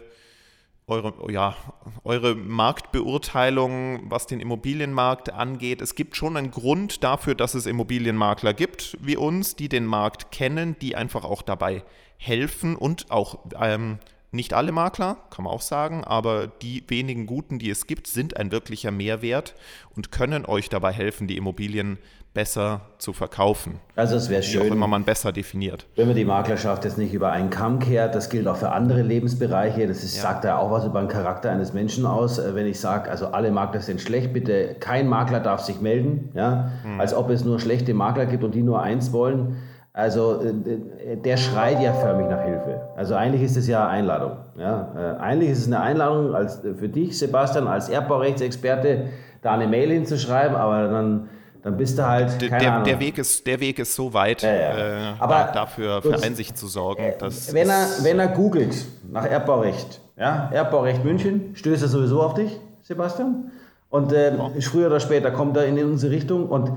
eure, 0.91 1.33
ja, 1.33 1.57
eure 2.05 2.35
Marktbeurteilung, 2.35 4.11
was 4.11 4.27
den 4.27 4.41
Immobilienmarkt 4.41 5.33
angeht. 5.33 5.81
Es 5.81 5.95
gibt 5.95 6.17
schon 6.17 6.37
einen 6.37 6.51
Grund 6.51 7.05
dafür, 7.05 7.35
dass 7.35 7.55
es 7.55 7.67
Immobilienmakler 7.67 8.53
gibt 8.55 8.99
wie 9.01 9.17
uns, 9.17 9.57
die 9.57 9.69
den 9.69 9.87
Markt 9.87 10.33
kennen, 10.33 10.77
die 10.81 10.97
einfach 10.97 11.25
auch 11.25 11.43
dabei 11.43 11.85
helfen 12.21 12.77
und 12.77 13.11
auch 13.11 13.39
ähm, 13.59 13.99
nicht 14.31 14.53
alle 14.55 14.73
Makler, 14.73 15.17
kann 15.31 15.45
man 15.45 15.53
auch 15.53 15.63
sagen, 15.63 16.05
aber 16.05 16.47
die 16.47 16.85
wenigen 16.87 17.27
guten, 17.27 17.59
die 17.59 17.71
es 17.71 17.87
gibt, 17.87 18.07
sind 18.07 18.37
ein 18.37 18.53
wirklicher 18.53 18.91
Mehrwert 18.91 19.55
und 19.97 20.13
können 20.13 20.47
euch 20.47 20.69
dabei 20.69 20.93
helfen, 20.93 21.27
die 21.27 21.37
Immobilien 21.37 21.99
besser 22.33 22.83
zu 22.99 23.13
verkaufen. 23.13 23.81
Also 23.97 24.15
es 24.15 24.29
wäre 24.29 24.43
schön, 24.45 24.63
auch 24.63 24.67
immer 24.67 24.87
man 24.87 25.03
besser 25.03 25.33
definiert. 25.33 25.87
Wenn 25.97 26.07
man 26.07 26.15
die 26.15 26.25
Maklerschaft 26.25 26.85
jetzt 26.85 26.97
nicht 26.97 27.13
über 27.13 27.33
einen 27.33 27.51
Kamm 27.51 27.81
kehrt, 27.81 28.15
das 28.15 28.31
gilt 28.31 28.47
auch 28.47 28.57
für 28.57 28.71
andere 28.71 29.03
Lebensbereiche. 29.03 29.89
Das 29.89 30.05
ist, 30.05 30.17
ja. 30.17 30.23
sagt 30.23 30.45
ja 30.45 30.59
auch 30.59 30.71
was 30.71 30.85
über 30.85 31.01
den 31.01 31.09
Charakter 31.09 31.51
eines 31.51 31.73
Menschen 31.73 32.07
aus. 32.07 32.39
Äh, 32.39 32.55
wenn 32.55 32.67
ich 32.67 32.79
sage, 32.79 33.11
also 33.11 33.29
alle 33.29 33.51
Makler 33.51 33.81
sind 33.81 34.01
schlecht, 34.01 34.33
bitte 34.33 34.77
kein 34.79 35.09
Makler 35.09 35.41
darf 35.41 35.63
sich 35.63 35.81
melden, 35.81 36.31
ja, 36.35 36.71
hm. 36.85 37.01
als 37.01 37.15
ob 37.15 37.31
es 37.31 37.45
nur 37.45 37.59
schlechte 37.59 37.95
Makler 37.95 38.27
gibt 38.27 38.45
und 38.45 38.55
die 38.55 38.63
nur 38.63 38.81
eins 38.81 39.11
wollen. 39.13 39.57
Also 39.93 40.41
äh, 40.41 41.17
der 41.17 41.37
schreit 41.37 41.83
ja 41.83 41.93
förmlich 41.93 42.29
nach 42.29 42.45
Hilfe. 42.45 42.81
Also 42.97 43.17
eigentlich 43.17 43.43
ist 43.43 43.57
es 43.57 43.67
ja 43.67 43.89
Einladung. 43.89 44.37
Ja? 44.57 45.17
Äh, 45.19 45.21
eigentlich 45.21 45.51
ist 45.51 45.59
es 45.61 45.67
eine 45.67 45.81
Einladung 45.81 46.35
als, 46.35 46.61
für 46.61 46.89
dich, 46.89 47.19
Sebastian, 47.19 47.67
als 47.67 47.89
Erbbaurechtsexperte, 47.89 49.07
da 49.43 49.53
eine 49.53 49.67
Mail 49.67 49.91
hinzuschreiben, 49.91 50.57
aber 50.57 50.87
dann, 50.89 51.29
dann 51.63 51.77
bist 51.77 51.99
du 51.99 52.07
halt. 52.07 52.41
Der, 52.41 52.59
der, 52.59 52.83
der, 52.83 53.01
Weg 53.01 53.19
ist, 53.19 53.45
der 53.47 53.59
Weg 53.59 53.81
ist 53.81 53.95
so 53.95 54.15
weit, 54.15 54.43
ja, 54.43 54.53
ja. 54.53 54.79
Äh, 54.79 55.15
aber 55.19 55.51
dafür 55.53 56.03
für 56.03 56.23
Einsicht 56.23 56.57
zu 56.57 56.69
sorgen. 56.69 57.03
Äh, 57.03 57.15
wenn, 57.51 57.69
er, 57.69 57.87
wenn 58.03 58.21
er 58.21 58.29
googelt 58.29 58.87
nach 59.11 59.27
Erbbaurecht, 59.27 60.01
ja, 60.17 60.51
Erbbaurecht 60.53 61.05
München, 61.05 61.51
stößt 61.55 61.83
er 61.83 61.89
sowieso 61.89 62.23
auf 62.23 62.35
dich, 62.35 62.61
Sebastian. 62.83 63.51
Und 63.89 64.13
äh, 64.13 64.33
früher 64.61 64.87
oder 64.87 65.01
später 65.01 65.33
kommt 65.33 65.57
er 65.57 65.67
in 65.67 65.83
unsere 65.85 66.13
Richtung. 66.13 66.49
Und 66.49 66.71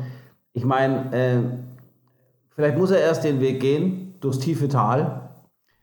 ich 0.54 0.66
meine, 0.66 1.14
äh, 1.14 1.38
Vielleicht 2.56 2.78
muss 2.78 2.92
er 2.92 3.00
erst 3.00 3.24
den 3.24 3.40
Weg 3.40 3.60
gehen, 3.60 4.16
durchs 4.20 4.40
tiefe 4.40 4.68
Tal, 4.68 5.30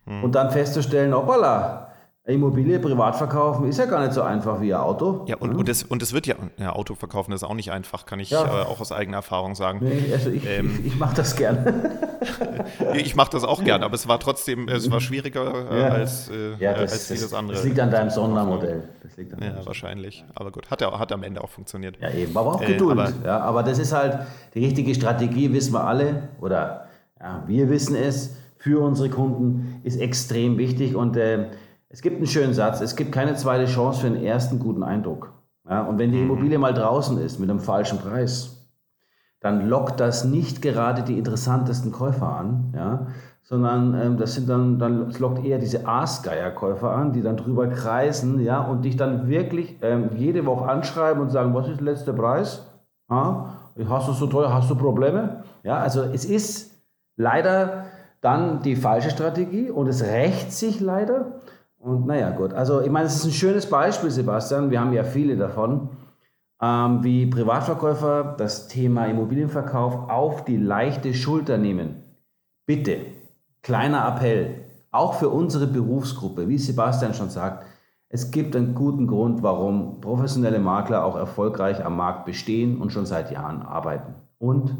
hm. 0.06 0.24
und 0.24 0.34
dann 0.34 0.50
festzustellen, 0.50 1.14
hoppala, 1.14 1.89
Immobilie 2.26 2.78
privat 2.78 3.16
verkaufen 3.16 3.66
ist 3.66 3.78
ja 3.78 3.86
gar 3.86 4.00
nicht 4.02 4.12
so 4.12 4.20
einfach 4.20 4.60
wie 4.60 4.74
ein 4.74 4.80
Auto. 4.80 5.24
Ja, 5.26 5.36
und, 5.36 5.52
ja. 5.52 5.58
und, 5.58 5.68
es, 5.70 5.82
und 5.82 6.02
es 6.02 6.12
wird 6.12 6.26
ja, 6.26 6.34
ja, 6.58 6.72
Auto 6.74 6.94
verkaufen 6.94 7.32
ist 7.32 7.42
auch 7.42 7.54
nicht 7.54 7.72
einfach, 7.72 8.04
kann 8.04 8.20
ich 8.20 8.30
ja. 8.30 8.44
äh, 8.44 8.64
auch 8.66 8.78
aus 8.78 8.92
eigener 8.92 9.18
Erfahrung 9.18 9.54
sagen. 9.54 9.80
Nee, 9.82 10.12
also 10.12 10.28
ich, 10.28 10.46
ähm, 10.46 10.80
ich, 10.80 10.88
ich 10.92 10.98
mache 10.98 11.16
das 11.16 11.34
gern. 11.34 11.90
ich 12.94 13.16
mache 13.16 13.30
das 13.30 13.42
auch 13.44 13.64
gern, 13.64 13.82
aber 13.82 13.94
es 13.94 14.06
war 14.06 14.20
trotzdem, 14.20 14.68
es 14.68 14.90
war 14.90 15.00
schwieriger 15.00 15.70
äh, 15.70 15.80
ja. 15.80 15.88
als, 15.88 16.28
äh, 16.28 16.56
ja, 16.58 16.74
das, 16.74 16.92
als 16.92 17.06
vieles 17.06 17.32
andere. 17.32 17.56
Das 17.56 17.64
liegt 17.64 17.80
an 17.80 17.90
deinem 17.90 18.10
Sondermodell. 18.10 18.88
Das 19.02 19.16
liegt 19.16 19.32
an 19.32 19.42
ja, 19.42 19.64
wahrscheinlich. 19.64 20.22
Aber 20.34 20.52
gut, 20.52 20.70
hat, 20.70 20.82
hat 20.82 21.12
am 21.12 21.22
Ende 21.22 21.42
auch 21.42 21.50
funktioniert. 21.50 21.96
Ja, 22.02 22.10
eben, 22.10 22.36
aber 22.36 22.54
auch 22.54 22.62
äh, 22.62 22.66
Geduld. 22.66 22.98
Aber, 22.98 23.12
ja, 23.24 23.40
aber 23.40 23.62
das 23.62 23.78
ist 23.78 23.92
halt 23.92 24.18
die 24.54 24.62
richtige 24.62 24.94
Strategie, 24.94 25.54
wissen 25.54 25.72
wir 25.72 25.84
alle, 25.84 26.28
oder 26.38 26.86
ja, 27.18 27.42
wir 27.46 27.70
wissen 27.70 27.96
es, 27.96 28.36
für 28.58 28.84
unsere 28.84 29.08
Kunden 29.08 29.80
ist 29.84 29.98
extrem 29.98 30.58
wichtig 30.58 30.94
und 30.94 31.16
äh, 31.16 31.46
es 31.90 32.02
gibt 32.02 32.16
einen 32.16 32.26
schönen 32.26 32.54
Satz, 32.54 32.80
es 32.80 32.94
gibt 32.94 33.12
keine 33.12 33.34
zweite 33.34 33.66
Chance 33.66 34.00
für 34.00 34.06
einen 34.06 34.24
ersten 34.24 34.60
guten 34.60 34.84
Eindruck. 34.84 35.32
Ja, 35.68 35.82
und 35.82 35.98
wenn 35.98 36.12
die 36.12 36.18
mhm. 36.18 36.30
Immobilie 36.30 36.58
mal 36.58 36.72
draußen 36.72 37.18
ist 37.18 37.38
mit 37.38 37.50
einem 37.50 37.60
falschen 37.60 37.98
Preis, 37.98 38.68
dann 39.40 39.68
lockt 39.68 39.98
das 40.00 40.24
nicht 40.24 40.62
gerade 40.62 41.02
die 41.02 41.18
interessantesten 41.18 41.90
Käufer 41.90 42.28
an, 42.28 42.72
ja, 42.76 43.06
sondern 43.42 43.94
ähm, 44.00 44.16
das 44.18 44.34
sind 44.34 44.48
dann, 44.48 44.78
dann 44.78 45.08
das 45.08 45.18
lockt 45.18 45.44
eher 45.44 45.58
diese 45.58 45.86
Aasgeier-Käufer 45.86 46.90
an, 46.90 47.12
die 47.12 47.22
dann 47.22 47.36
drüber 47.36 47.66
kreisen, 47.66 48.40
ja, 48.40 48.60
und 48.60 48.84
dich 48.84 48.96
dann 48.96 49.28
wirklich 49.28 49.76
ähm, 49.82 50.10
jede 50.14 50.46
Woche 50.46 50.68
anschreiben 50.68 51.20
und 51.20 51.30
sagen, 51.30 51.54
was 51.54 51.68
ist 51.68 51.78
der 51.80 51.86
letzte 51.86 52.12
Preis? 52.12 52.66
Ja, 53.10 53.56
hast 53.88 54.08
du 54.08 54.12
so 54.12 54.28
teuer, 54.28 54.54
hast 54.54 54.70
du 54.70 54.76
Probleme? 54.76 55.42
Ja, 55.64 55.78
also 55.78 56.02
es 56.02 56.24
ist 56.24 56.80
leider 57.16 57.86
dann 58.20 58.62
die 58.62 58.76
falsche 58.76 59.10
Strategie 59.10 59.70
und 59.70 59.88
es 59.88 60.02
rächt 60.04 60.52
sich 60.52 60.80
leider. 60.80 61.40
Und 61.80 62.06
naja, 62.06 62.30
gut. 62.30 62.52
Also, 62.52 62.82
ich 62.82 62.90
meine, 62.90 63.06
es 63.06 63.16
ist 63.16 63.24
ein 63.24 63.32
schönes 63.32 63.68
Beispiel, 63.68 64.10
Sebastian. 64.10 64.70
Wir 64.70 64.80
haben 64.80 64.92
ja 64.92 65.02
viele 65.02 65.36
davon, 65.36 65.88
ähm, 66.60 67.02
wie 67.02 67.26
Privatverkäufer 67.26 68.34
das 68.36 68.68
Thema 68.68 69.06
Immobilienverkauf 69.06 70.10
auf 70.10 70.44
die 70.44 70.58
leichte 70.58 71.14
Schulter 71.14 71.56
nehmen. 71.56 72.02
Bitte, 72.66 72.98
kleiner 73.62 74.06
Appell, 74.06 74.56
auch 74.90 75.14
für 75.14 75.30
unsere 75.30 75.66
Berufsgruppe, 75.66 76.48
wie 76.48 76.58
Sebastian 76.58 77.14
schon 77.14 77.30
sagt, 77.30 77.64
es 78.10 78.30
gibt 78.30 78.54
einen 78.56 78.74
guten 78.74 79.06
Grund, 79.06 79.42
warum 79.42 80.00
professionelle 80.00 80.58
Makler 80.58 81.04
auch 81.04 81.16
erfolgreich 81.16 81.84
am 81.84 81.96
Markt 81.96 82.26
bestehen 82.26 82.78
und 82.78 82.92
schon 82.92 83.06
seit 83.06 83.30
Jahren 83.30 83.62
arbeiten. 83.62 84.14
Und 84.38 84.76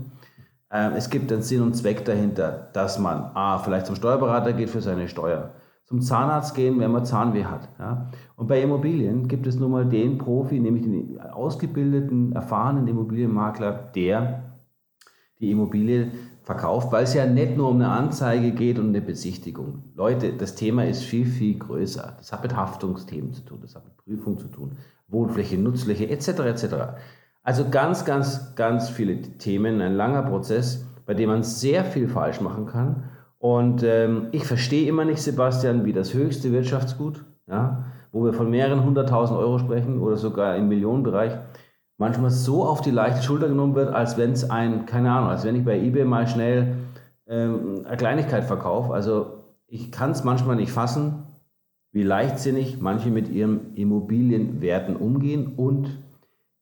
äh, 0.68 0.90
es 0.96 1.08
gibt 1.08 1.32
einen 1.32 1.42
Sinn 1.42 1.62
und 1.62 1.74
Zweck 1.74 2.04
dahinter, 2.04 2.68
dass 2.72 2.98
man 2.98 3.30
A, 3.34 3.58
vielleicht 3.58 3.86
zum 3.86 3.94
Steuerberater 3.94 4.52
geht 4.52 4.68
für 4.68 4.82
seine 4.82 5.08
Steuer, 5.08 5.50
zum 5.90 6.00
Zahnarzt 6.00 6.54
gehen, 6.54 6.78
wenn 6.78 6.92
man 6.92 7.04
Zahnweh 7.04 7.44
hat. 7.44 7.68
Ja? 7.80 8.10
Und 8.36 8.46
bei 8.46 8.62
Immobilien 8.62 9.26
gibt 9.26 9.48
es 9.48 9.56
nun 9.56 9.72
mal 9.72 9.84
den 9.84 10.18
Profi, 10.18 10.60
nämlich 10.60 10.84
den 10.84 11.20
ausgebildeten, 11.20 12.32
erfahrenen 12.32 12.86
Immobilienmakler, 12.86 13.72
der 13.72 14.44
die 15.40 15.50
Immobilie 15.50 16.12
verkauft, 16.44 16.92
weil 16.92 17.02
es 17.02 17.14
ja 17.14 17.26
nicht 17.26 17.56
nur 17.56 17.70
um 17.70 17.76
eine 17.76 17.88
Anzeige 17.88 18.52
geht 18.52 18.78
und 18.78 18.90
eine 18.90 19.00
Besichtigung. 19.00 19.82
Leute, 19.96 20.32
das 20.32 20.54
Thema 20.54 20.84
ist 20.84 21.02
viel, 21.02 21.26
viel 21.26 21.58
größer. 21.58 22.14
Das 22.18 22.32
hat 22.32 22.44
mit 22.44 22.54
Haftungsthemen 22.54 23.32
zu 23.32 23.44
tun, 23.44 23.58
das 23.60 23.74
hat 23.74 23.84
mit 23.84 23.96
Prüfung 23.96 24.38
zu 24.38 24.46
tun, 24.46 24.76
Wohnfläche, 25.08 25.58
Nutzfläche 25.58 26.08
etc. 26.08 26.28
etc. 26.28 26.64
Also 27.42 27.68
ganz, 27.68 28.04
ganz, 28.04 28.54
ganz 28.54 28.90
viele 28.90 29.20
Themen, 29.38 29.80
ein 29.80 29.94
langer 29.94 30.22
Prozess, 30.22 30.86
bei 31.04 31.14
dem 31.14 31.30
man 31.30 31.42
sehr 31.42 31.84
viel 31.84 32.08
falsch 32.08 32.40
machen 32.40 32.66
kann 32.66 33.10
und 33.40 33.82
ähm, 33.82 34.28
ich 34.32 34.44
verstehe 34.44 34.86
immer 34.86 35.06
nicht, 35.06 35.22
Sebastian, 35.22 35.86
wie 35.86 35.94
das 35.94 36.12
höchste 36.12 36.52
Wirtschaftsgut, 36.52 37.24
ja, 37.46 37.86
wo 38.12 38.22
wir 38.22 38.34
von 38.34 38.50
mehreren 38.50 38.84
hunderttausend 38.84 39.38
Euro 39.38 39.58
sprechen 39.58 39.98
oder 39.98 40.18
sogar 40.18 40.56
im 40.56 40.68
Millionenbereich, 40.68 41.32
manchmal 41.96 42.30
so 42.30 42.66
auf 42.66 42.82
die 42.82 42.90
leichte 42.90 43.22
Schulter 43.22 43.48
genommen 43.48 43.74
wird, 43.74 43.94
als 43.94 44.18
wenn 44.18 44.32
es 44.32 44.50
ein, 44.50 44.84
keine 44.84 45.10
Ahnung, 45.10 45.30
als 45.30 45.44
wenn 45.44 45.56
ich 45.56 45.64
bei 45.64 45.80
eBay 45.80 46.04
mal 46.04 46.28
schnell 46.28 46.76
ähm, 47.26 47.86
eine 47.86 47.96
Kleinigkeit 47.96 48.44
verkaufe. 48.44 48.92
Also 48.92 49.38
ich 49.66 49.90
kann 49.90 50.10
es 50.10 50.22
manchmal 50.22 50.56
nicht 50.56 50.72
fassen, 50.72 51.22
wie 51.92 52.02
leichtsinnig 52.02 52.78
manche 52.78 53.08
mit 53.08 53.30
ihren 53.30 53.74
Immobilienwerten 53.74 54.96
umgehen 54.96 55.54
und 55.56 55.96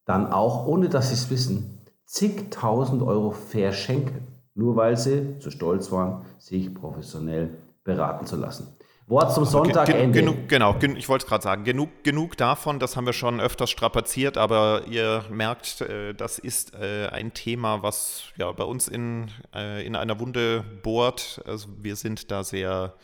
dann 0.04 0.32
auch, 0.32 0.68
ohne 0.68 0.88
dass 0.88 1.08
sie 1.08 1.14
es 1.14 1.28
wissen, 1.28 1.80
zigtausend 2.04 3.02
Euro 3.02 3.32
verschenken 3.32 4.37
nur 4.58 4.74
weil 4.74 4.96
sie 4.96 5.38
zu 5.38 5.50
stolz 5.50 5.92
waren, 5.92 6.24
sich 6.38 6.74
professionell 6.74 7.50
beraten 7.84 8.26
zu 8.26 8.36
lassen. 8.36 8.76
Wort 9.06 9.32
zum 9.32 9.44
Sonntagende. 9.44 10.18
Genug, 10.18 10.48
genau, 10.48 10.76
ich 10.96 11.08
wollte 11.08 11.24
es 11.24 11.28
gerade 11.28 11.42
sagen, 11.42 11.64
genug, 11.64 12.02
genug 12.02 12.36
davon, 12.36 12.78
das 12.78 12.96
haben 12.96 13.06
wir 13.06 13.12
schon 13.14 13.40
öfters 13.40 13.70
strapaziert, 13.70 14.36
aber 14.36 14.82
ihr 14.90 15.24
merkt, 15.30 15.80
äh, 15.80 16.12
das 16.12 16.38
ist 16.38 16.74
äh, 16.74 17.06
ein 17.06 17.32
Thema, 17.32 17.82
was 17.82 18.24
ja 18.36 18.50
bei 18.52 18.64
uns 18.64 18.88
in, 18.88 19.30
äh, 19.54 19.86
in 19.86 19.94
einer 19.96 20.18
Wunde 20.18 20.64
bohrt. 20.82 21.40
Also 21.46 21.68
wir 21.80 21.94
sind 21.96 22.30
da 22.30 22.44
sehr 22.44 22.94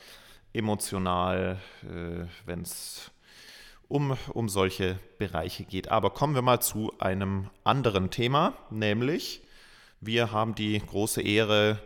emotional, 0.52 1.58
wenn 2.46 2.60
es 2.60 3.10
um, 3.88 4.16
um 4.32 4.48
solche 4.48 5.00
Bereiche 5.18 5.64
geht. 5.64 5.90
Aber 5.90 6.10
kommen 6.10 6.36
wir 6.36 6.42
mal 6.42 6.60
zu 6.60 6.92
einem 7.00 7.50
anderen 7.64 8.10
Thema, 8.10 8.52
nämlich 8.70 9.42
wir 10.06 10.32
haben 10.32 10.54
die 10.54 10.80
große 10.80 11.22
Ehre, 11.22 11.78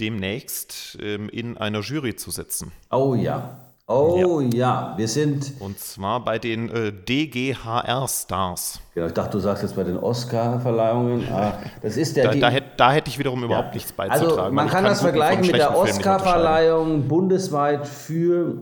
demnächst 0.00 0.98
ähm, 1.00 1.28
in 1.28 1.56
einer 1.58 1.80
Jury 1.80 2.16
zu 2.16 2.30
sitzen. 2.30 2.72
Oh 2.90 3.14
ja. 3.14 3.58
Oh 3.90 4.40
ja. 4.52 4.90
ja. 4.90 4.94
wir 4.98 5.08
sind. 5.08 5.54
Und 5.60 5.78
zwar 5.78 6.22
bei 6.22 6.38
den 6.38 6.68
äh, 6.68 6.92
DGHR-Stars. 6.92 8.80
Genau, 8.94 9.06
ich 9.06 9.14
dachte, 9.14 9.30
du 9.30 9.38
sagst 9.38 9.62
jetzt 9.62 9.76
bei 9.76 9.84
den 9.84 9.96
Oscar-Verleihungen. 9.96 11.26
Ah, 11.32 11.54
das 11.80 11.96
ist 11.96 12.14
der. 12.16 12.28
da, 12.28 12.34
da, 12.34 12.50
hätte, 12.50 12.66
da, 12.76 12.92
hätte 12.92 13.08
ich 13.08 13.18
wiederum 13.18 13.40
ja. 13.40 13.46
überhaupt 13.46 13.74
nichts 13.74 13.92
beizutragen. 13.92 14.38
Also, 14.38 14.52
man 14.52 14.66
kann, 14.66 14.82
kann 14.82 14.84
das 14.84 15.00
vergleichen 15.00 15.46
mit 15.46 15.56
der 15.56 15.74
Oscar-Verleihung 15.74 17.08
bundesweit 17.08 17.88
für 17.88 18.54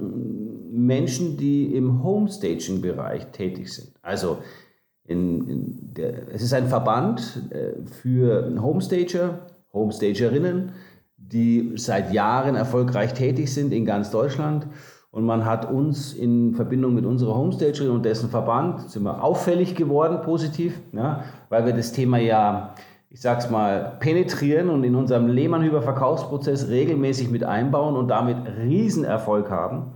Menschen, 0.71 1.37
die 1.37 1.75
im 1.75 2.05
Homestaging-Bereich 2.05 3.27
tätig 3.33 3.75
sind. 3.75 3.91
Also, 4.03 4.39
in, 5.07 5.49
in 5.49 5.95
der, 5.95 6.29
es 6.33 6.43
ist 6.43 6.53
ein 6.53 6.69
Verband 6.69 7.43
äh, 7.51 7.85
für 7.87 8.53
Homestager, 8.61 9.39
Homestagerinnen, 9.73 10.73
die 11.17 11.73
seit 11.77 12.13
Jahren 12.13 12.57
erfolgreich 12.57 13.15
tätig 13.15 13.53
sind 13.53 13.73
in 13.73 13.85
ganz 13.85 14.11
Deutschland. 14.11 14.67
Und 15.11 15.25
man 15.25 15.47
hat 15.47 15.71
uns 15.71 16.13
in 16.13 16.55
Verbindung 16.55 16.95
mit 16.95 17.07
unserer 17.07 17.37
Homestagerin 17.37 17.91
und 17.91 18.05
dessen 18.05 18.29
Verband, 18.29 18.91
sind 18.91 19.05
wir 19.05 19.23
auffällig 19.23 19.75
geworden, 19.75 20.21
positiv, 20.23 20.79
ja, 20.93 21.25
weil 21.49 21.65
wir 21.65 21.73
das 21.73 21.93
Thema 21.93 22.19
ja, 22.19 22.75
ich 23.09 23.23
sag's 23.23 23.49
mal, 23.49 23.97
penetrieren 23.99 24.69
und 24.69 24.85
in 24.85 24.95
unserem 24.95 25.29
Lehmann-Hüber-Verkaufsprozess 25.29 26.69
regelmäßig 26.69 27.31
mit 27.31 27.45
einbauen 27.45 27.97
und 27.97 28.09
damit 28.09 28.37
Riesenerfolg 28.59 29.51
haben. 29.51 29.93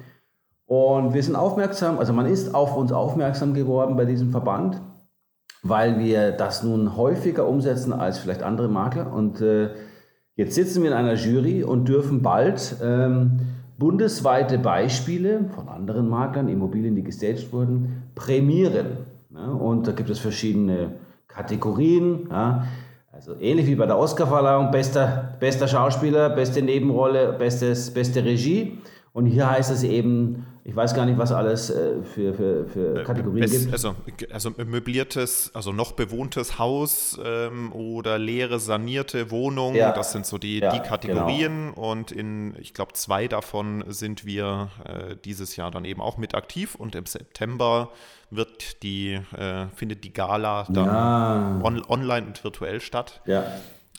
Und 0.64 1.12
wir 1.12 1.22
sind 1.22 1.36
aufmerksam, 1.36 1.98
also 1.98 2.12
man 2.12 2.26
ist 2.26 2.54
auf 2.54 2.76
uns 2.76 2.92
aufmerksam 2.92 3.52
geworden 3.52 3.96
bei 3.96 4.06
diesem 4.06 4.30
Verband 4.30 4.80
weil 5.62 5.98
wir 5.98 6.32
das 6.32 6.62
nun 6.62 6.96
häufiger 6.96 7.46
umsetzen 7.46 7.92
als 7.92 8.18
vielleicht 8.18 8.42
andere 8.42 8.68
Makler. 8.68 9.12
Und 9.12 9.40
äh, 9.40 9.70
jetzt 10.36 10.54
sitzen 10.54 10.82
wir 10.82 10.90
in 10.90 10.96
einer 10.96 11.14
Jury 11.14 11.62
und 11.62 11.88
dürfen 11.88 12.22
bald 12.22 12.76
ähm, 12.82 13.40
bundesweite 13.78 14.58
Beispiele 14.58 15.46
von 15.54 15.68
anderen 15.68 16.08
Maklern, 16.08 16.48
Immobilien, 16.48 16.94
die 16.96 17.02
gestaged 17.02 17.52
wurden, 17.52 18.02
prämieren. 18.14 18.98
Ja, 19.34 19.46
und 19.46 19.86
da 19.86 19.92
gibt 19.92 20.10
es 20.10 20.18
verschiedene 20.18 20.92
Kategorien. 21.28 22.28
Ja. 22.30 22.64
Also 23.12 23.34
ähnlich 23.38 23.66
wie 23.66 23.74
bei 23.74 23.86
der 23.86 23.98
Oscarverleihung, 23.98 24.70
bester, 24.70 25.36
bester 25.40 25.68
Schauspieler, 25.68 26.30
beste 26.30 26.62
Nebenrolle, 26.62 27.34
bestes, 27.34 27.92
beste 27.92 28.24
Regie. 28.24 28.78
Und 29.12 29.26
hier 29.26 29.50
heißt 29.50 29.70
es 29.70 29.82
eben 29.82 30.46
ich 30.62 30.76
weiß 30.76 30.94
gar 30.94 31.06
nicht, 31.06 31.16
was 31.16 31.32
alles 31.32 31.70
äh, 31.70 32.02
für, 32.02 32.34
für, 32.34 32.66
für 32.66 33.00
äh, 33.00 33.04
Kategorien 33.04 33.40
Best, 33.40 33.60
gibt. 33.60 33.72
Also, 33.72 33.94
also 34.30 34.50
möbliertes, 34.64 35.50
also 35.54 35.72
noch 35.72 35.92
bewohntes 35.92 36.58
Haus 36.58 37.18
ähm, 37.24 37.72
oder 37.72 38.18
leere, 38.18 38.60
sanierte 38.60 39.30
Wohnung, 39.30 39.74
ja. 39.74 39.92
das 39.92 40.12
sind 40.12 40.26
so 40.26 40.36
die, 40.36 40.58
ja, 40.58 40.70
die 40.70 40.80
Kategorien. 40.80 41.72
Genau. 41.74 41.90
Und 41.90 42.12
in, 42.12 42.54
ich 42.58 42.74
glaube, 42.74 42.92
zwei 42.92 43.26
davon 43.26 43.84
sind 43.88 44.26
wir 44.26 44.68
äh, 44.84 45.16
dieses 45.24 45.56
Jahr 45.56 45.70
dann 45.70 45.84
eben 45.84 46.02
auch 46.02 46.18
mit 46.18 46.34
aktiv. 46.34 46.74
Und 46.74 46.94
im 46.94 47.06
September 47.06 47.90
wird 48.30 48.82
die, 48.82 49.18
äh, 49.36 49.66
findet 49.74 50.04
die 50.04 50.12
Gala 50.12 50.66
dann 50.68 50.86
ja. 50.86 51.60
on, 51.62 51.82
online 51.88 52.26
und 52.26 52.44
virtuell 52.44 52.80
statt. 52.80 53.22
Ja. 53.24 53.44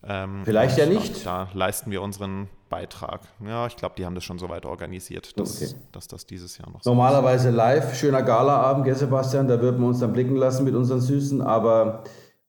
Ähm, 0.07 0.41
Vielleicht 0.45 0.77
ja 0.77 0.85
nicht. 0.85 1.25
Da 1.25 1.49
leisten 1.53 1.91
wir 1.91 2.01
unseren 2.01 2.49
Beitrag. 2.71 3.21
Ja, 3.45 3.67
ich 3.67 3.75
glaube, 3.75 3.93
die 3.97 4.05
haben 4.05 4.15
das 4.15 4.23
schon 4.23 4.39
so 4.39 4.49
weit 4.49 4.65
organisiert, 4.65 5.37
dass, 5.37 5.61
okay. 5.61 5.75
dass 5.91 6.07
das 6.07 6.25
dieses 6.25 6.57
Jahr 6.57 6.71
noch 6.71 6.83
Normalerweise 6.85 7.49
ist. 7.49 7.55
live, 7.55 7.93
schöner 7.95 8.23
Galaabend, 8.23 8.85
gell, 8.85 8.95
Sebastian, 8.95 9.47
da 9.47 9.61
würden 9.61 9.79
wir 9.81 9.87
uns 9.87 9.99
dann 9.99 10.13
blicken 10.13 10.37
lassen 10.37 10.63
mit 10.63 10.73
unseren 10.73 11.01
Süßen, 11.01 11.41
aber 11.41 12.03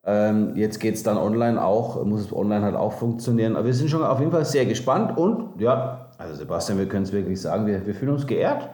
ähm, 0.05 0.57
jetzt 0.57 0.79
geht 0.79 0.95
es 0.95 1.03
dann 1.03 1.19
online 1.19 1.63
auch, 1.63 2.03
muss 2.05 2.23
es 2.23 2.33
online 2.33 2.65
halt 2.65 2.77
auch 2.77 2.93
funktionieren. 2.93 3.57
Aber 3.57 3.67
wir 3.67 3.75
sind 3.75 3.91
schon 3.91 4.03
auf 4.03 4.21
jeden 4.21 4.33
Fall 4.33 4.45
sehr 4.45 4.65
gespannt 4.65 5.19
und 5.19 5.61
ja, 5.61 6.09
also 6.19 6.35
Sebastian, 6.37 6.79
wir 6.79 6.89
können 6.89 7.05
es 7.05 7.13
wirklich 7.13 7.41
sagen, 7.41 7.67
wir, 7.67 7.85
wir 7.85 7.95
fühlen 7.95 8.13
uns 8.13 8.27
geehrt. 8.27 8.71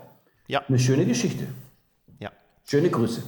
Ja. 0.47 0.63
Eine 0.69 0.79
schöne 0.79 1.07
Geschichte. 1.07 1.47
Ja. 2.21 2.31
Schöne 2.65 2.91
Grüße. 2.91 3.23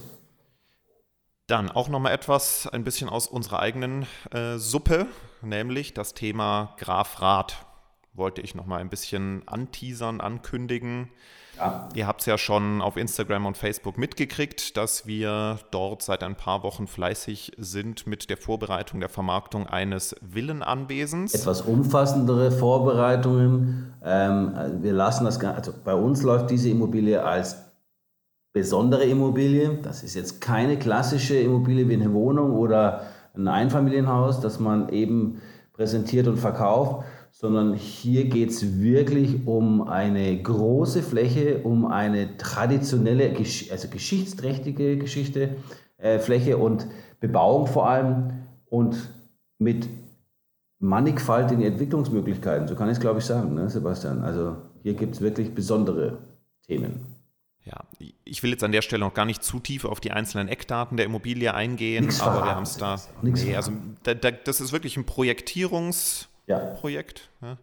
Dann 1.46 1.70
auch 1.70 1.88
nochmal 1.88 2.12
etwas, 2.12 2.68
ein 2.68 2.84
bisschen 2.84 3.08
aus 3.08 3.26
unserer 3.26 3.60
eigenen 3.60 4.06
äh, 4.30 4.56
Suppe, 4.56 5.06
nämlich 5.42 5.94
das 5.94 6.14
Thema 6.14 6.74
Graf 6.78 7.20
Rath. 7.20 7.66
Wollte 8.12 8.40
ich 8.40 8.54
nochmal 8.54 8.80
ein 8.80 8.88
bisschen 8.88 9.42
anteasern, 9.46 10.20
ankündigen. 10.20 11.10
Ja. 11.56 11.88
Ihr 11.94 12.06
habt 12.06 12.20
es 12.20 12.26
ja 12.26 12.38
schon 12.38 12.80
auf 12.80 12.96
Instagram 12.96 13.46
und 13.46 13.56
Facebook 13.56 13.98
mitgekriegt, 13.98 14.76
dass 14.76 15.06
wir 15.06 15.58
dort 15.70 16.02
seit 16.02 16.22
ein 16.22 16.34
paar 16.34 16.62
Wochen 16.62 16.86
fleißig 16.86 17.52
sind 17.58 18.06
mit 18.06 18.30
der 18.30 18.36
Vorbereitung 18.36 19.00
der 19.00 19.08
Vermarktung 19.08 19.66
eines 19.66 20.16
Villenanwesens. 20.22 21.34
Etwas 21.34 21.62
umfassendere 21.62 22.50
Vorbereitungen. 22.50 23.92
Ähm, 24.02 24.54
wir 24.80 24.92
lassen 24.92 25.24
das, 25.24 25.42
also 25.44 25.72
bei 25.84 25.94
uns 25.94 26.22
läuft 26.22 26.50
diese 26.50 26.70
Immobilie 26.70 27.22
als 27.22 27.58
besondere 28.52 29.04
Immobilie. 29.04 29.78
Das 29.82 30.02
ist 30.02 30.14
jetzt 30.14 30.40
keine 30.40 30.78
klassische 30.78 31.36
Immobilie 31.36 31.88
wie 31.88 31.94
eine 31.94 32.12
Wohnung 32.12 32.52
oder 32.56 33.06
ein 33.34 33.48
Einfamilienhaus, 33.48 34.40
das 34.40 34.58
man 34.58 34.88
eben 34.88 35.40
präsentiert 35.72 36.26
und 36.26 36.36
verkauft, 36.36 37.04
sondern 37.40 37.72
hier 37.72 38.26
geht 38.26 38.50
es 38.50 38.82
wirklich 38.82 39.46
um 39.46 39.88
eine 39.88 40.42
große 40.42 41.02
Fläche, 41.02 41.60
um 41.62 41.86
eine 41.86 42.36
traditionelle, 42.36 43.34
also 43.34 43.88
geschichtsträchtige 43.88 44.98
Geschichte, 44.98 45.56
äh, 45.96 46.18
Fläche 46.18 46.58
und 46.58 46.86
Bebauung 47.18 47.66
vor 47.66 47.88
allem 47.88 48.42
und 48.66 48.94
mit 49.58 49.88
mannigfaltigen 50.80 51.62
Entwicklungsmöglichkeiten. 51.62 52.68
So 52.68 52.74
kann 52.74 52.88
ich 52.88 52.98
es, 52.98 53.00
glaube 53.00 53.20
ich, 53.20 53.24
sagen, 53.24 53.54
ne, 53.54 53.70
Sebastian. 53.70 54.20
Also 54.20 54.56
hier 54.82 54.92
gibt 54.92 55.14
es 55.14 55.22
wirklich 55.22 55.54
besondere 55.54 56.18
Themen. 56.66 57.06
Ja, 57.64 57.84
ich 58.24 58.42
will 58.42 58.50
jetzt 58.50 58.64
an 58.64 58.72
der 58.72 58.82
Stelle 58.82 59.00
noch 59.00 59.14
gar 59.14 59.24
nicht 59.24 59.42
zu 59.42 59.60
tief 59.60 59.86
auf 59.86 60.00
die 60.00 60.10
einzelnen 60.10 60.48
Eckdaten 60.48 60.98
der 60.98 61.06
Immobilie 61.06 61.54
eingehen, 61.54 62.04
Nichts 62.04 62.20
aber 62.20 62.44
wir 62.44 62.54
haben 62.54 62.64
es 62.64 62.76
da. 62.76 63.00
Nee, 63.22 63.56
also 63.56 63.72
da, 64.02 64.12
da, 64.12 64.30
das 64.30 64.60
ist 64.60 64.72
wirklich 64.72 64.98
ein 64.98 65.06
Projektierungsprojekt, 65.06 66.29
ja. 66.50 66.74
ja, 67.42 67.56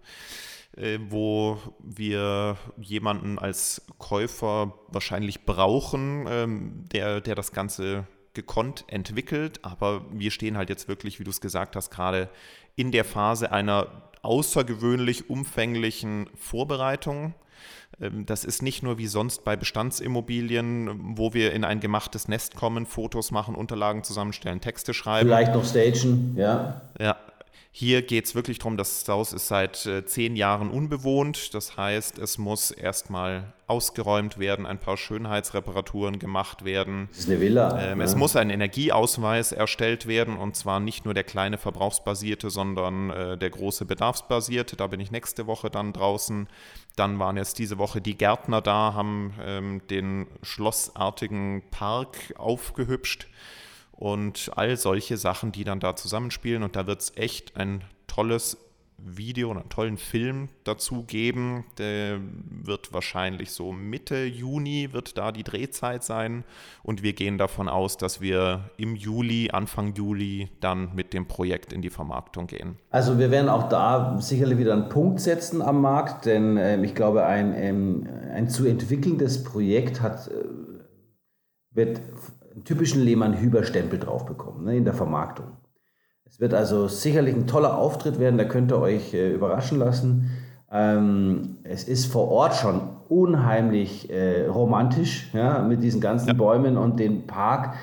äh, 0.76 1.00
wo 1.10 1.58
wir 1.80 2.58
jemanden 2.78 3.40
als 3.40 3.82
Käufer 3.98 4.74
wahrscheinlich 4.88 5.46
brauchen, 5.46 6.26
ähm, 6.30 6.86
der, 6.92 7.22
der 7.22 7.36
das 7.36 7.52
Ganze 7.52 8.08
gekonnt 8.34 8.86
entwickelt. 8.88 9.60
Aber 9.64 10.06
wir 10.12 10.32
stehen 10.32 10.58
halt 10.58 10.70
jetzt 10.70 10.88
wirklich, 10.88 11.20
wie 11.20 11.24
du 11.24 11.32
es 11.32 11.42
gesagt 11.42 11.76
hast, 11.76 11.90
gerade 11.90 12.30
in 12.76 12.92
der 12.92 13.06
Phase 13.06 13.52
einer 13.52 14.10
außergewöhnlich 14.22 15.30
umfänglichen 15.30 16.30
Vorbereitung 16.36 17.34
ähm, 18.00 18.26
das 18.26 18.44
ist 18.44 18.62
nicht 18.62 18.84
nur 18.84 18.98
wie 18.98 19.08
sonst 19.08 19.44
bei 19.44 19.56
Bestandsimmobilien, 19.56 21.18
wo 21.18 21.34
wir 21.34 21.54
in 21.54 21.64
ein 21.64 21.80
gemachtes 21.80 22.28
Nest 22.28 22.56
kommen, 22.56 22.86
Fotos 22.86 23.32
machen, 23.32 23.56
Unterlagen 23.56 24.04
zusammenstellen, 24.04 24.62
Texte 24.62 24.94
schreiben. 24.94 25.30
Vielleicht 25.30 25.54
noch 25.54 25.66
stagen, 25.66 26.36
ja. 26.38 26.82
Ja, 27.00 27.18
hier 27.80 28.02
geht 28.02 28.26
es 28.26 28.34
wirklich 28.34 28.58
darum, 28.58 28.76
das 28.76 29.08
Haus 29.08 29.34
ist 29.34 29.50
seit 29.50 29.86
äh, 29.86 30.04
zehn 30.04 30.36
Jahren 30.36 30.72
unbewohnt. 30.72 31.54
Das 31.54 31.78
heißt, 31.78 32.18
es 32.18 32.40
muss 32.40 32.72
erstmal 32.72 33.54
ausgeräumt 33.68 34.40
werden, 34.40 34.66
ein 34.66 34.80
paar 34.80 34.98
Schönheitsreparaturen 34.98 36.18
gemacht 36.18 36.66
werden. 36.66 37.08
Das 37.12 37.20
ist 37.20 37.30
eine 37.30 37.40
Villa. 37.40 37.80
Ähm, 37.80 38.00
ja. 38.00 38.06
Es 38.06 38.16
muss 38.16 38.36
ein 38.36 38.50
Energieausweis 38.50 39.52
erstellt 39.52 40.08
werden 40.08 40.38
und 40.38 40.56
zwar 40.56 40.80
nicht 40.80 41.06
nur 41.06 41.14
der 41.14 41.24
kleine 41.24 41.60
verbrauchsbasierte, 41.60 42.50
sondern 42.50 43.12
äh, 43.12 43.38
der 43.38 43.52
große 43.52 43.86
bedarfsbasierte. 43.86 44.76
Da 44.76 44.88
bin 44.88 45.00
ich 45.00 45.12
nächste 45.12 45.46
Woche 45.46 45.70
dann 45.70 45.94
draußen. 45.94 46.48
Dann 46.96 47.20
waren 47.20 47.38
jetzt 47.38 47.60
diese 47.60 47.78
Woche 47.78 48.02
die 48.02 48.18
Gärtner 48.18 48.62
da, 48.62 48.96
haben 48.96 49.36
ähm, 49.40 49.82
den 49.88 50.26
schlossartigen 50.42 51.62
Park 51.70 52.18
aufgehübscht 52.38 53.28
und 53.98 54.52
all 54.56 54.78
solche 54.78 55.18
Sachen, 55.18 55.52
die 55.52 55.64
dann 55.64 55.80
da 55.80 55.96
zusammenspielen. 55.96 56.64
Und 56.64 56.76
da 56.76 56.88
wird 56.88 57.02
es 57.02 57.12
echt 57.16 57.58
ein 57.58 57.84
tolles 58.06 58.58
Video 59.00 59.52
und 59.52 59.58
einen 59.58 59.70
tollen 59.70 59.98
Film 59.98 60.50
dazu 60.64 61.04
geben. 61.04 61.66
Der 61.78 62.20
wird 62.50 62.94
wahrscheinlich 62.94 63.52
so 63.52 63.72
Mitte 63.72 64.26
Juni 64.26 64.90
wird 64.92 65.18
da 65.18 65.32
die 65.32 65.44
Drehzeit 65.44 66.04
sein. 66.04 66.44
Und 66.84 67.04
wir 67.04 67.14
gehen 67.14 67.38
davon 67.38 67.70
aus, 67.70 67.98
dass 67.98 68.22
wir 68.22 68.70
im 68.78 68.96
Juli, 68.96 69.50
Anfang 69.52 69.94
Juli 69.94 70.50
dann 70.62 70.96
mit 70.96 71.14
dem 71.14 71.28
Projekt 71.28 71.74
in 71.74 71.82
die 71.82 71.92
Vermarktung 71.92 72.48
gehen. 72.48 72.78
Also 72.90 73.20
wir 73.20 73.30
werden 73.30 73.50
auch 73.50 73.70
da 73.70 74.18
sicherlich 74.20 74.58
wieder 74.58 74.74
einen 74.74 74.90
Punkt 74.90 75.20
setzen 75.20 75.62
am 75.62 75.82
Markt, 75.82 76.26
denn 76.26 76.58
äh, 76.58 76.84
ich 76.84 76.96
glaube, 76.96 77.26
ein, 77.26 77.54
ähm, 77.56 78.08
ein 78.34 78.50
zu 78.50 78.66
entwickelndes 78.66 79.44
Projekt 79.44 80.02
hat, 80.02 80.28
äh, 80.28 80.44
wird 81.72 82.02
einen 82.58 82.66
typischen 82.66 83.04
Lehmann-Hüber-Stempel 83.04 84.00
drauf 84.00 84.26
bekommen 84.26 84.66
ne, 84.66 84.76
in 84.76 84.84
der 84.84 84.96
Vermarktung. 84.96 85.46
Es 86.26 86.40
wird 86.40 86.56
also 86.56 86.88
sicherlich 86.88 87.36
ein 87.36 87.46
toller 87.46 87.78
Auftritt 87.78 88.20
werden, 88.20 88.38
da 88.38 88.46
könnt 88.46 88.72
ihr 88.72 88.80
euch 88.80 89.14
äh, 89.14 89.32
überraschen 89.32 89.78
lassen. 89.78 90.32
Ähm, 90.72 91.58
es 91.64 91.84
ist 91.84 92.08
vor 92.08 92.30
Ort 92.30 92.56
schon 92.56 92.82
unheimlich 93.10 94.10
äh, 94.10 94.48
romantisch 94.48 95.30
ja, 95.34 95.60
mit 95.60 95.84
diesen 95.84 96.02
ganzen 96.02 96.30
ja. 96.30 96.34
Bäumen 96.34 96.78
und 96.78 97.00
dem 97.00 97.28
Park. 97.28 97.76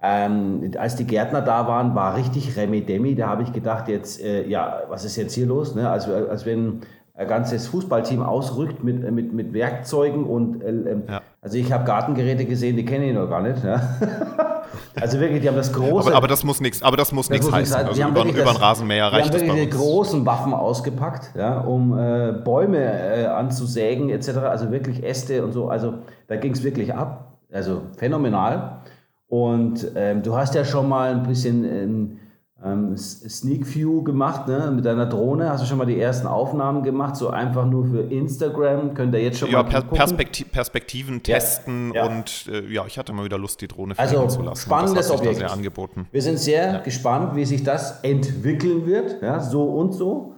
Ähm, 0.00 0.70
als 0.78 0.94
die 0.94 1.06
Gärtner 1.06 1.40
da 1.40 1.66
waren, 1.66 1.94
war 1.94 2.14
richtig 2.16 2.54
Remi-Demi. 2.54 3.14
Da 3.16 3.28
habe 3.28 3.42
ich 3.42 3.52
gedacht, 3.52 3.88
jetzt, 3.88 4.22
äh, 4.22 4.46
ja, 4.46 4.82
was 4.88 5.04
ist 5.04 5.16
jetzt 5.16 5.34
hier 5.34 5.46
los? 5.46 5.74
Ne? 5.74 5.88
Also, 5.90 6.12
als 6.12 6.44
wenn 6.46 6.82
ein 7.14 7.26
ganzes 7.26 7.66
Fußballteam 7.66 8.22
ausrückt 8.22 8.84
mit, 8.84 9.10
mit, 9.10 9.32
mit 9.32 9.52
Werkzeugen 9.54 10.24
und 10.24 10.62
äh, 10.62 10.68
ähm, 10.68 11.02
ja. 11.08 11.22
Also 11.40 11.56
ich 11.56 11.70
habe 11.72 11.84
Gartengeräte 11.84 12.44
gesehen, 12.44 12.76
die 12.76 12.84
kenne 12.84 13.06
ich 13.06 13.14
noch 13.14 13.28
gar 13.28 13.40
nicht. 13.42 13.62
Ja. 13.62 13.80
also 15.00 15.20
wirklich, 15.20 15.40
die 15.40 15.48
haben 15.48 15.56
das 15.56 15.72
große. 15.72 16.08
Aber, 16.08 16.16
aber 16.16 16.28
das 16.28 16.42
muss 16.42 16.60
nichts, 16.60 16.82
aber 16.82 16.96
das 16.96 17.12
muss 17.12 17.30
nichts 17.30 17.50
heißen. 17.50 17.76
heißen. 17.76 17.88
Also 17.88 18.02
über, 18.08 18.24
über 18.24 18.50
einen 18.50 18.56
Rasenmäher 18.56 19.12
reicht 19.12 19.32
das. 19.32 19.42
Die 19.42 19.48
haben 19.48 19.56
wirklich 19.56 19.70
die 19.70 19.76
großen 19.76 20.26
Waffen 20.26 20.52
ausgepackt, 20.52 21.36
ja, 21.36 21.60
um 21.60 21.96
äh, 21.96 22.32
Bäume 22.44 22.78
äh, 22.78 23.26
anzusägen 23.26 24.10
etc. 24.10 24.38
Also 24.38 24.72
wirklich 24.72 25.04
Äste 25.04 25.44
und 25.44 25.52
so. 25.52 25.68
Also 25.68 25.94
da 26.26 26.36
ging 26.36 26.52
es 26.52 26.64
wirklich 26.64 26.92
ab. 26.94 27.38
Also 27.52 27.82
phänomenal. 27.96 28.80
Und 29.28 29.92
ähm, 29.94 30.22
du 30.22 30.36
hast 30.36 30.54
ja 30.54 30.64
schon 30.64 30.88
mal 30.88 31.12
ein 31.12 31.22
bisschen 31.22 31.64
ähm, 31.64 32.18
ähm, 32.64 32.96
Sneak 32.96 33.72
View 33.72 34.02
gemacht, 34.02 34.48
ne? 34.48 34.72
mit 34.74 34.84
deiner 34.84 35.06
Drohne. 35.06 35.50
Hast 35.50 35.62
du 35.62 35.66
schon 35.66 35.78
mal 35.78 35.86
die 35.86 35.98
ersten 35.98 36.26
Aufnahmen 36.26 36.82
gemacht, 36.82 37.16
so 37.16 37.30
einfach 37.30 37.64
nur 37.66 37.86
für 37.86 38.00
Instagram? 38.00 38.94
Könnt 38.94 39.14
ihr 39.14 39.22
jetzt 39.22 39.38
schon 39.38 39.50
ja, 39.50 39.62
mal 39.62 39.68
per 39.68 39.82
Perspekti 39.82 40.44
Perspektiven 40.44 41.22
testen 41.22 41.92
ja. 41.94 42.06
und 42.06 42.48
äh, 42.48 42.66
ja, 42.66 42.84
ich 42.86 42.98
hatte 42.98 43.12
mal 43.12 43.24
wieder 43.24 43.38
Lust, 43.38 43.60
die 43.60 43.68
Drohne 43.68 43.94
fliegen 43.94 44.08
also, 44.08 44.26
zu 44.26 44.42
lassen. 44.42 44.62
Spannendes 44.66 45.10
Objekt. 45.10 45.36
sehr 45.36 45.52
angeboten. 45.52 46.08
Wir 46.10 46.22
sind 46.22 46.38
sehr 46.38 46.72
ja. 46.72 46.78
gespannt, 46.80 47.36
wie 47.36 47.44
sich 47.44 47.62
das 47.62 48.00
entwickeln 48.00 48.86
wird, 48.86 49.22
ja, 49.22 49.40
so 49.40 49.64
und 49.64 49.92
so 49.92 50.34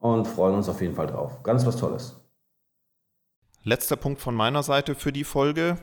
und 0.00 0.26
freuen 0.26 0.54
uns 0.54 0.68
auf 0.68 0.80
jeden 0.80 0.94
Fall 0.94 1.06
drauf. 1.06 1.42
Ganz 1.42 1.66
was 1.66 1.76
Tolles. 1.76 2.16
Letzter 3.64 3.96
Punkt 3.96 4.20
von 4.20 4.34
meiner 4.34 4.62
Seite 4.62 4.94
für 4.94 5.12
die 5.12 5.24
Folge 5.24 5.76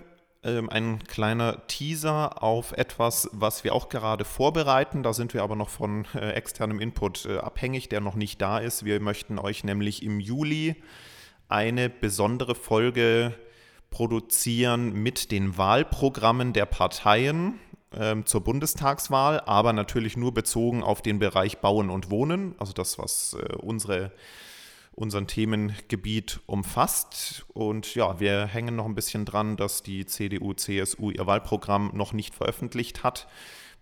ähm, 0.46 0.70
ein 0.70 1.00
kleiner 1.00 1.66
Teaser 1.68 2.42
auf 2.44 2.72
etwas, 2.74 3.30
was 3.34 3.64
wir 3.64 3.74
auch 3.74 3.90
gerade 3.90 4.24
vorbereiten. 4.24 5.04
Da 5.04 5.12
sind 5.14 5.34
wir 5.34 5.44
aber 5.44 5.56
noch 5.56 5.70
von 5.70 6.06
äh, 6.14 6.32
externem 6.32 6.80
Input 6.80 7.26
äh, 7.26 7.40
abhängig, 7.40 7.90
der 7.90 8.00
noch 8.00 8.16
nicht 8.16 8.42
da 8.42 8.60
ist. 8.60 8.86
Wir 8.86 9.00
möchten 9.00 9.40
euch 9.40 9.64
nämlich 9.64 10.04
im 10.04 10.20
Juli 10.20 10.76
eine 11.50 11.90
besondere 11.90 12.56
Folge 12.56 13.34
produzieren 13.90 14.94
mit 14.94 15.32
den 15.32 15.58
Wahlprogrammen 15.58 16.54
der 16.54 16.66
Parteien 16.66 17.60
ähm, 17.94 18.26
zur 18.26 18.42
Bundestagswahl, 18.42 19.42
aber 19.46 19.74
natürlich 19.74 20.18
nur 20.18 20.34
bezogen 20.34 20.84
auf 20.84 21.02
den 21.02 21.20
Bereich 21.20 21.60
Bauen 21.60 21.90
und 21.90 22.12
Wohnen, 22.12 22.56
also 22.60 22.74
das, 22.74 23.00
was 23.00 23.36
äh, 23.40 23.56
unsere 23.56 24.12
unseren 24.96 25.28
Themengebiet 25.28 26.40
umfasst. 26.46 27.46
Und 27.54 27.96
ja, 27.96 28.20
wir 28.20 28.46
hängen 28.46 28.76
noch 28.76 28.86
ein 28.86 28.96
bisschen 28.96 29.26
dran, 29.26 29.58
dass 29.58 29.84
die 29.84 30.06
CDU, 30.06 30.54
CSU 30.54 31.12
ihr 31.12 31.28
Wahlprogramm 31.28 31.92
noch 31.94 32.14
nicht 32.14 32.34
veröffentlicht 32.34 33.04
hat. 33.04 33.28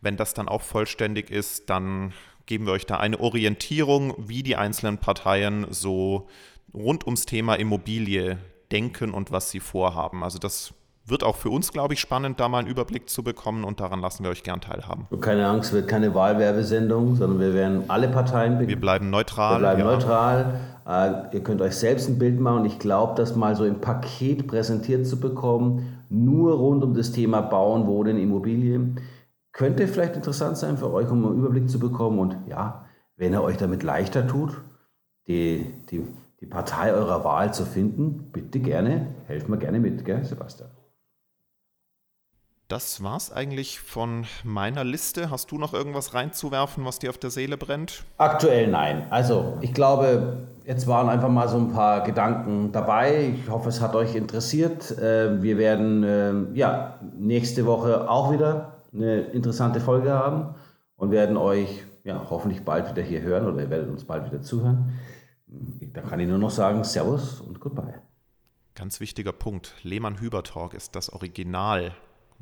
Wenn 0.02 0.18
das 0.18 0.34
dann 0.34 0.50
auch 0.50 0.62
vollständig 0.62 1.30
ist, 1.30 1.70
dann 1.70 2.14
geben 2.46 2.66
wir 2.66 2.74
euch 2.74 2.86
da 2.86 2.98
eine 2.98 3.20
Orientierung, 3.20 4.16
wie 4.18 4.44
die 4.44 4.56
einzelnen 4.56 4.98
Parteien 4.98 5.68
so 5.70 6.28
rund 6.74 7.06
ums 7.06 7.26
Thema 7.26 7.56
Immobilie 7.56 8.38
denken 8.72 9.12
und 9.12 9.32
was 9.32 9.52
sie 9.52 9.60
vorhaben. 9.60 10.24
Also 10.24 10.40
das 10.40 10.74
wird 11.06 11.24
auch 11.24 11.36
für 11.36 11.50
uns, 11.50 11.72
glaube 11.72 11.94
ich, 11.94 12.00
spannend, 12.00 12.40
da 12.40 12.48
mal 12.48 12.60
einen 12.60 12.68
Überblick 12.68 13.10
zu 13.10 13.24
bekommen 13.24 13.64
und 13.64 13.80
daran 13.80 14.00
lassen 14.00 14.24
wir 14.24 14.32
euch 14.32 14.44
gern 14.44 14.62
teilhaben. 14.62 15.08
keine 15.22 15.48
Angst, 15.48 15.74
wird 15.74 15.88
keine 15.88 16.16
Wahlwerbesendung, 16.16 17.16
sondern 17.16 17.40
wir 17.40 17.54
werden 17.54 17.84
alle 17.90 18.08
Parteien. 18.08 18.68
Wir 18.68 18.80
bleiben 18.80 19.10
neutral. 19.10 19.56
Wir 19.56 19.60
bleiben 19.60 19.80
ja. 19.80 19.86
neutral. 19.86 20.60
Äh, 20.86 21.36
ihr 21.36 21.44
könnt 21.44 21.62
euch 21.62 21.76
selbst 21.76 22.10
ein 22.10 22.20
Bild 22.20 22.40
machen 22.40 22.66
ich 22.66 22.80
glaube, 22.80 23.14
das 23.16 23.36
mal 23.36 23.56
so 23.56 23.66
im 23.66 23.80
Paket 23.80 24.48
präsentiert 24.48 25.08
zu 25.08 25.20
bekommen, 25.20 26.00
nur 26.10 26.54
rund 26.54 26.84
um 26.84 26.94
das 26.94 27.12
Thema 27.12 27.42
Bauen, 27.42 27.88
Wohnen, 27.88 28.18
Immobilien, 28.18 29.00
könnte 29.52 29.88
vielleicht 29.88 30.16
interessant 30.16 30.58
sein 30.58 30.78
für 30.78 30.92
euch, 30.92 31.10
um 31.10 31.26
einen 31.26 31.38
Überblick 31.38 31.70
zu 31.70 31.80
bekommen. 31.80 32.20
Und 32.20 32.38
ja, 32.48 32.86
wenn 33.16 33.34
ihr 33.34 33.44
euch 33.44 33.58
damit 33.58 33.84
leichter 33.84 34.28
tut, 34.28 34.62
die, 35.28 35.66
die, 35.90 36.06
die 36.42 36.46
Partei 36.46 36.92
eurer 36.92 37.24
Wahl 37.24 37.54
zu 37.54 37.66
finden, 37.66 38.30
bitte 38.32 38.60
gerne, 38.60 39.08
helfen 39.28 39.52
wir 39.52 39.58
gerne 39.58 39.80
mit, 39.80 40.04
gell, 40.04 40.24
Sebastian? 40.26 40.70
Das 42.68 43.04
war's 43.04 43.32
eigentlich 43.32 43.80
von 43.80 44.26
meiner 44.44 44.84
Liste. 44.84 45.30
Hast 45.30 45.52
du 45.52 45.58
noch 45.58 45.74
irgendwas 45.74 46.14
reinzuwerfen, 46.14 46.86
was 46.86 47.00
dir 47.00 47.10
auf 47.10 47.18
der 47.18 47.30
Seele 47.30 47.58
brennt? 47.58 48.04
Aktuell 48.18 48.68
nein. 48.68 49.06
Also, 49.10 49.58
ich 49.62 49.74
glaube, 49.74 50.38
jetzt 50.66 50.88
waren 50.88 51.10
einfach 51.10 51.30
mal 51.30 51.50
so 51.50 51.58
ein 51.58 51.74
paar 51.74 52.04
Gedanken 52.04 52.72
dabei. 52.72 53.36
Ich 53.36 53.50
hoffe, 53.50 53.70
es 53.70 53.82
hat 53.82 53.96
euch 53.96 54.16
interessiert. 54.16 54.92
Äh, 54.98 55.42
wir 55.44 55.58
werden 55.58 56.04
ähm, 56.04 56.56
ja 56.56 57.00
nächste 57.18 57.66
Woche 57.66 58.10
auch 58.10 58.32
wieder 58.32 58.78
eine 58.94 59.22
interessante 59.22 59.80
Folge 59.80 60.12
haben 60.12 60.56
und 60.96 61.12
werden 61.12 61.36
euch 61.36 61.84
ja 62.04 62.28
hoffentlich 62.30 62.64
bald 62.64 62.90
wieder 62.90 63.02
hier 63.02 63.22
hören 63.22 63.46
oder 63.46 63.62
ihr 63.62 63.70
werdet 63.70 63.90
uns 63.90 64.06
bald 64.06 64.26
wieder 64.26 64.42
zuhören. 64.42 64.94
Da 65.48 66.02
kann 66.02 66.20
ich 66.20 66.28
nur 66.28 66.38
noch 66.38 66.50
sagen, 66.50 66.84
Servus 66.84 67.42
und 67.42 67.60
Goodbye. 67.60 68.02
Ganz 68.76 69.00
wichtiger 69.00 69.32
Punkt. 69.32 69.76
Lehmann 69.84 70.20
Hüber 70.20 70.44
Talk 70.44 70.74
ist 70.74 70.96
das 70.96 71.12
Original 71.12 71.94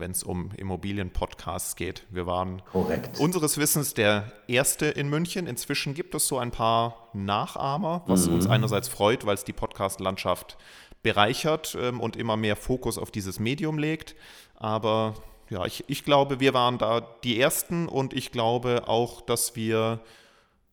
wenn 0.01 0.11
es 0.11 0.23
um 0.23 0.49
Immobilien-Podcasts 0.57 1.77
geht. 1.77 2.03
Wir 2.09 2.25
waren 2.25 2.61
Korrekt. 2.73 3.19
unseres 3.19 3.57
Wissens 3.57 3.93
der 3.93 4.29
erste 4.47 4.87
in 4.87 5.09
München. 5.09 5.47
Inzwischen 5.47 5.93
gibt 5.93 6.13
es 6.15 6.27
so 6.27 6.39
ein 6.39 6.51
paar 6.51 7.07
Nachahmer, 7.13 8.01
was 8.07 8.27
mhm. 8.27 8.33
uns 8.33 8.47
einerseits 8.47 8.89
freut, 8.89 9.25
weil 9.25 9.35
es 9.35 9.45
die 9.45 9.53
Podcast-Landschaft 9.53 10.57
bereichert 11.03 11.77
ähm, 11.79 12.01
und 12.01 12.17
immer 12.17 12.35
mehr 12.35 12.57
Fokus 12.57 12.97
auf 12.97 13.11
dieses 13.11 13.39
Medium 13.39 13.77
legt. 13.77 14.15
Aber 14.55 15.13
ja, 15.49 15.65
ich, 15.65 15.85
ich 15.87 16.03
glaube, 16.03 16.39
wir 16.39 16.53
waren 16.53 16.77
da 16.77 17.01
die 17.23 17.39
Ersten 17.39 17.87
und 17.87 18.13
ich 18.13 18.31
glaube 18.31 18.83
auch, 18.87 19.21
dass 19.21 19.55
wir 19.55 19.99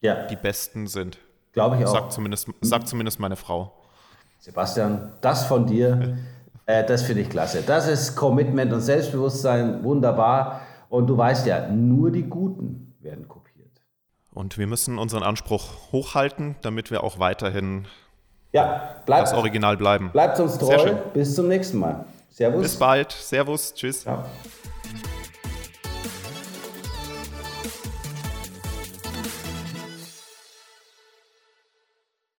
ja. 0.01 0.27
die 0.27 0.37
Besten 0.37 0.87
sind. 0.87 1.19
Glaube 1.53 1.77
ich 1.77 1.85
auch. 1.85 1.93
Sagt 1.93 2.13
zumindest, 2.13 2.49
sagt 2.63 2.89
zumindest 2.89 3.21
meine 3.21 3.37
Frau. 3.37 3.73
Sebastian, 4.39 5.13
das 5.21 5.47
von 5.47 5.67
dir. 5.67 6.17
Äh, 6.69 6.85
das 6.85 7.03
finde 7.03 7.23
ich 7.23 7.31
klasse. 7.31 7.63
Das 7.63 7.89
ist 7.89 8.15
Commitment 8.15 8.73
und 8.73 8.83
Selbstbewusstsein, 8.83 9.83
wunderbar. 9.83 10.61
Und 10.91 11.07
du 11.07 11.17
weißt 11.17 11.47
ja, 11.47 11.67
nur 11.67 12.11
die 12.11 12.25
Guten 12.25 12.95
werden 13.01 13.27
kopiert. 13.27 13.71
Und 14.35 14.59
wir 14.59 14.67
müssen 14.67 14.99
unseren 14.99 15.23
Anspruch 15.23 15.93
hochhalten, 15.93 16.57
damit 16.61 16.91
wir 16.91 17.03
auch 17.03 17.19
weiterhin 17.19 17.87
ja, 18.53 18.97
bleibt, 19.07 19.29
das 19.29 19.35
Original 19.35 19.79
bleiben. 19.79 20.11
Bleibt 20.13 20.39
uns 20.41 20.59
treu. 20.59 20.95
Bis 21.15 21.35
zum 21.35 21.49
nächsten 21.49 21.79
Mal. 21.79 22.05
Servus. 22.31 22.63
Bis 22.63 22.77
bald. 22.79 23.13
Servus. 23.13 23.73
Tschüss. 23.75 24.03
Ciao. 24.03 24.25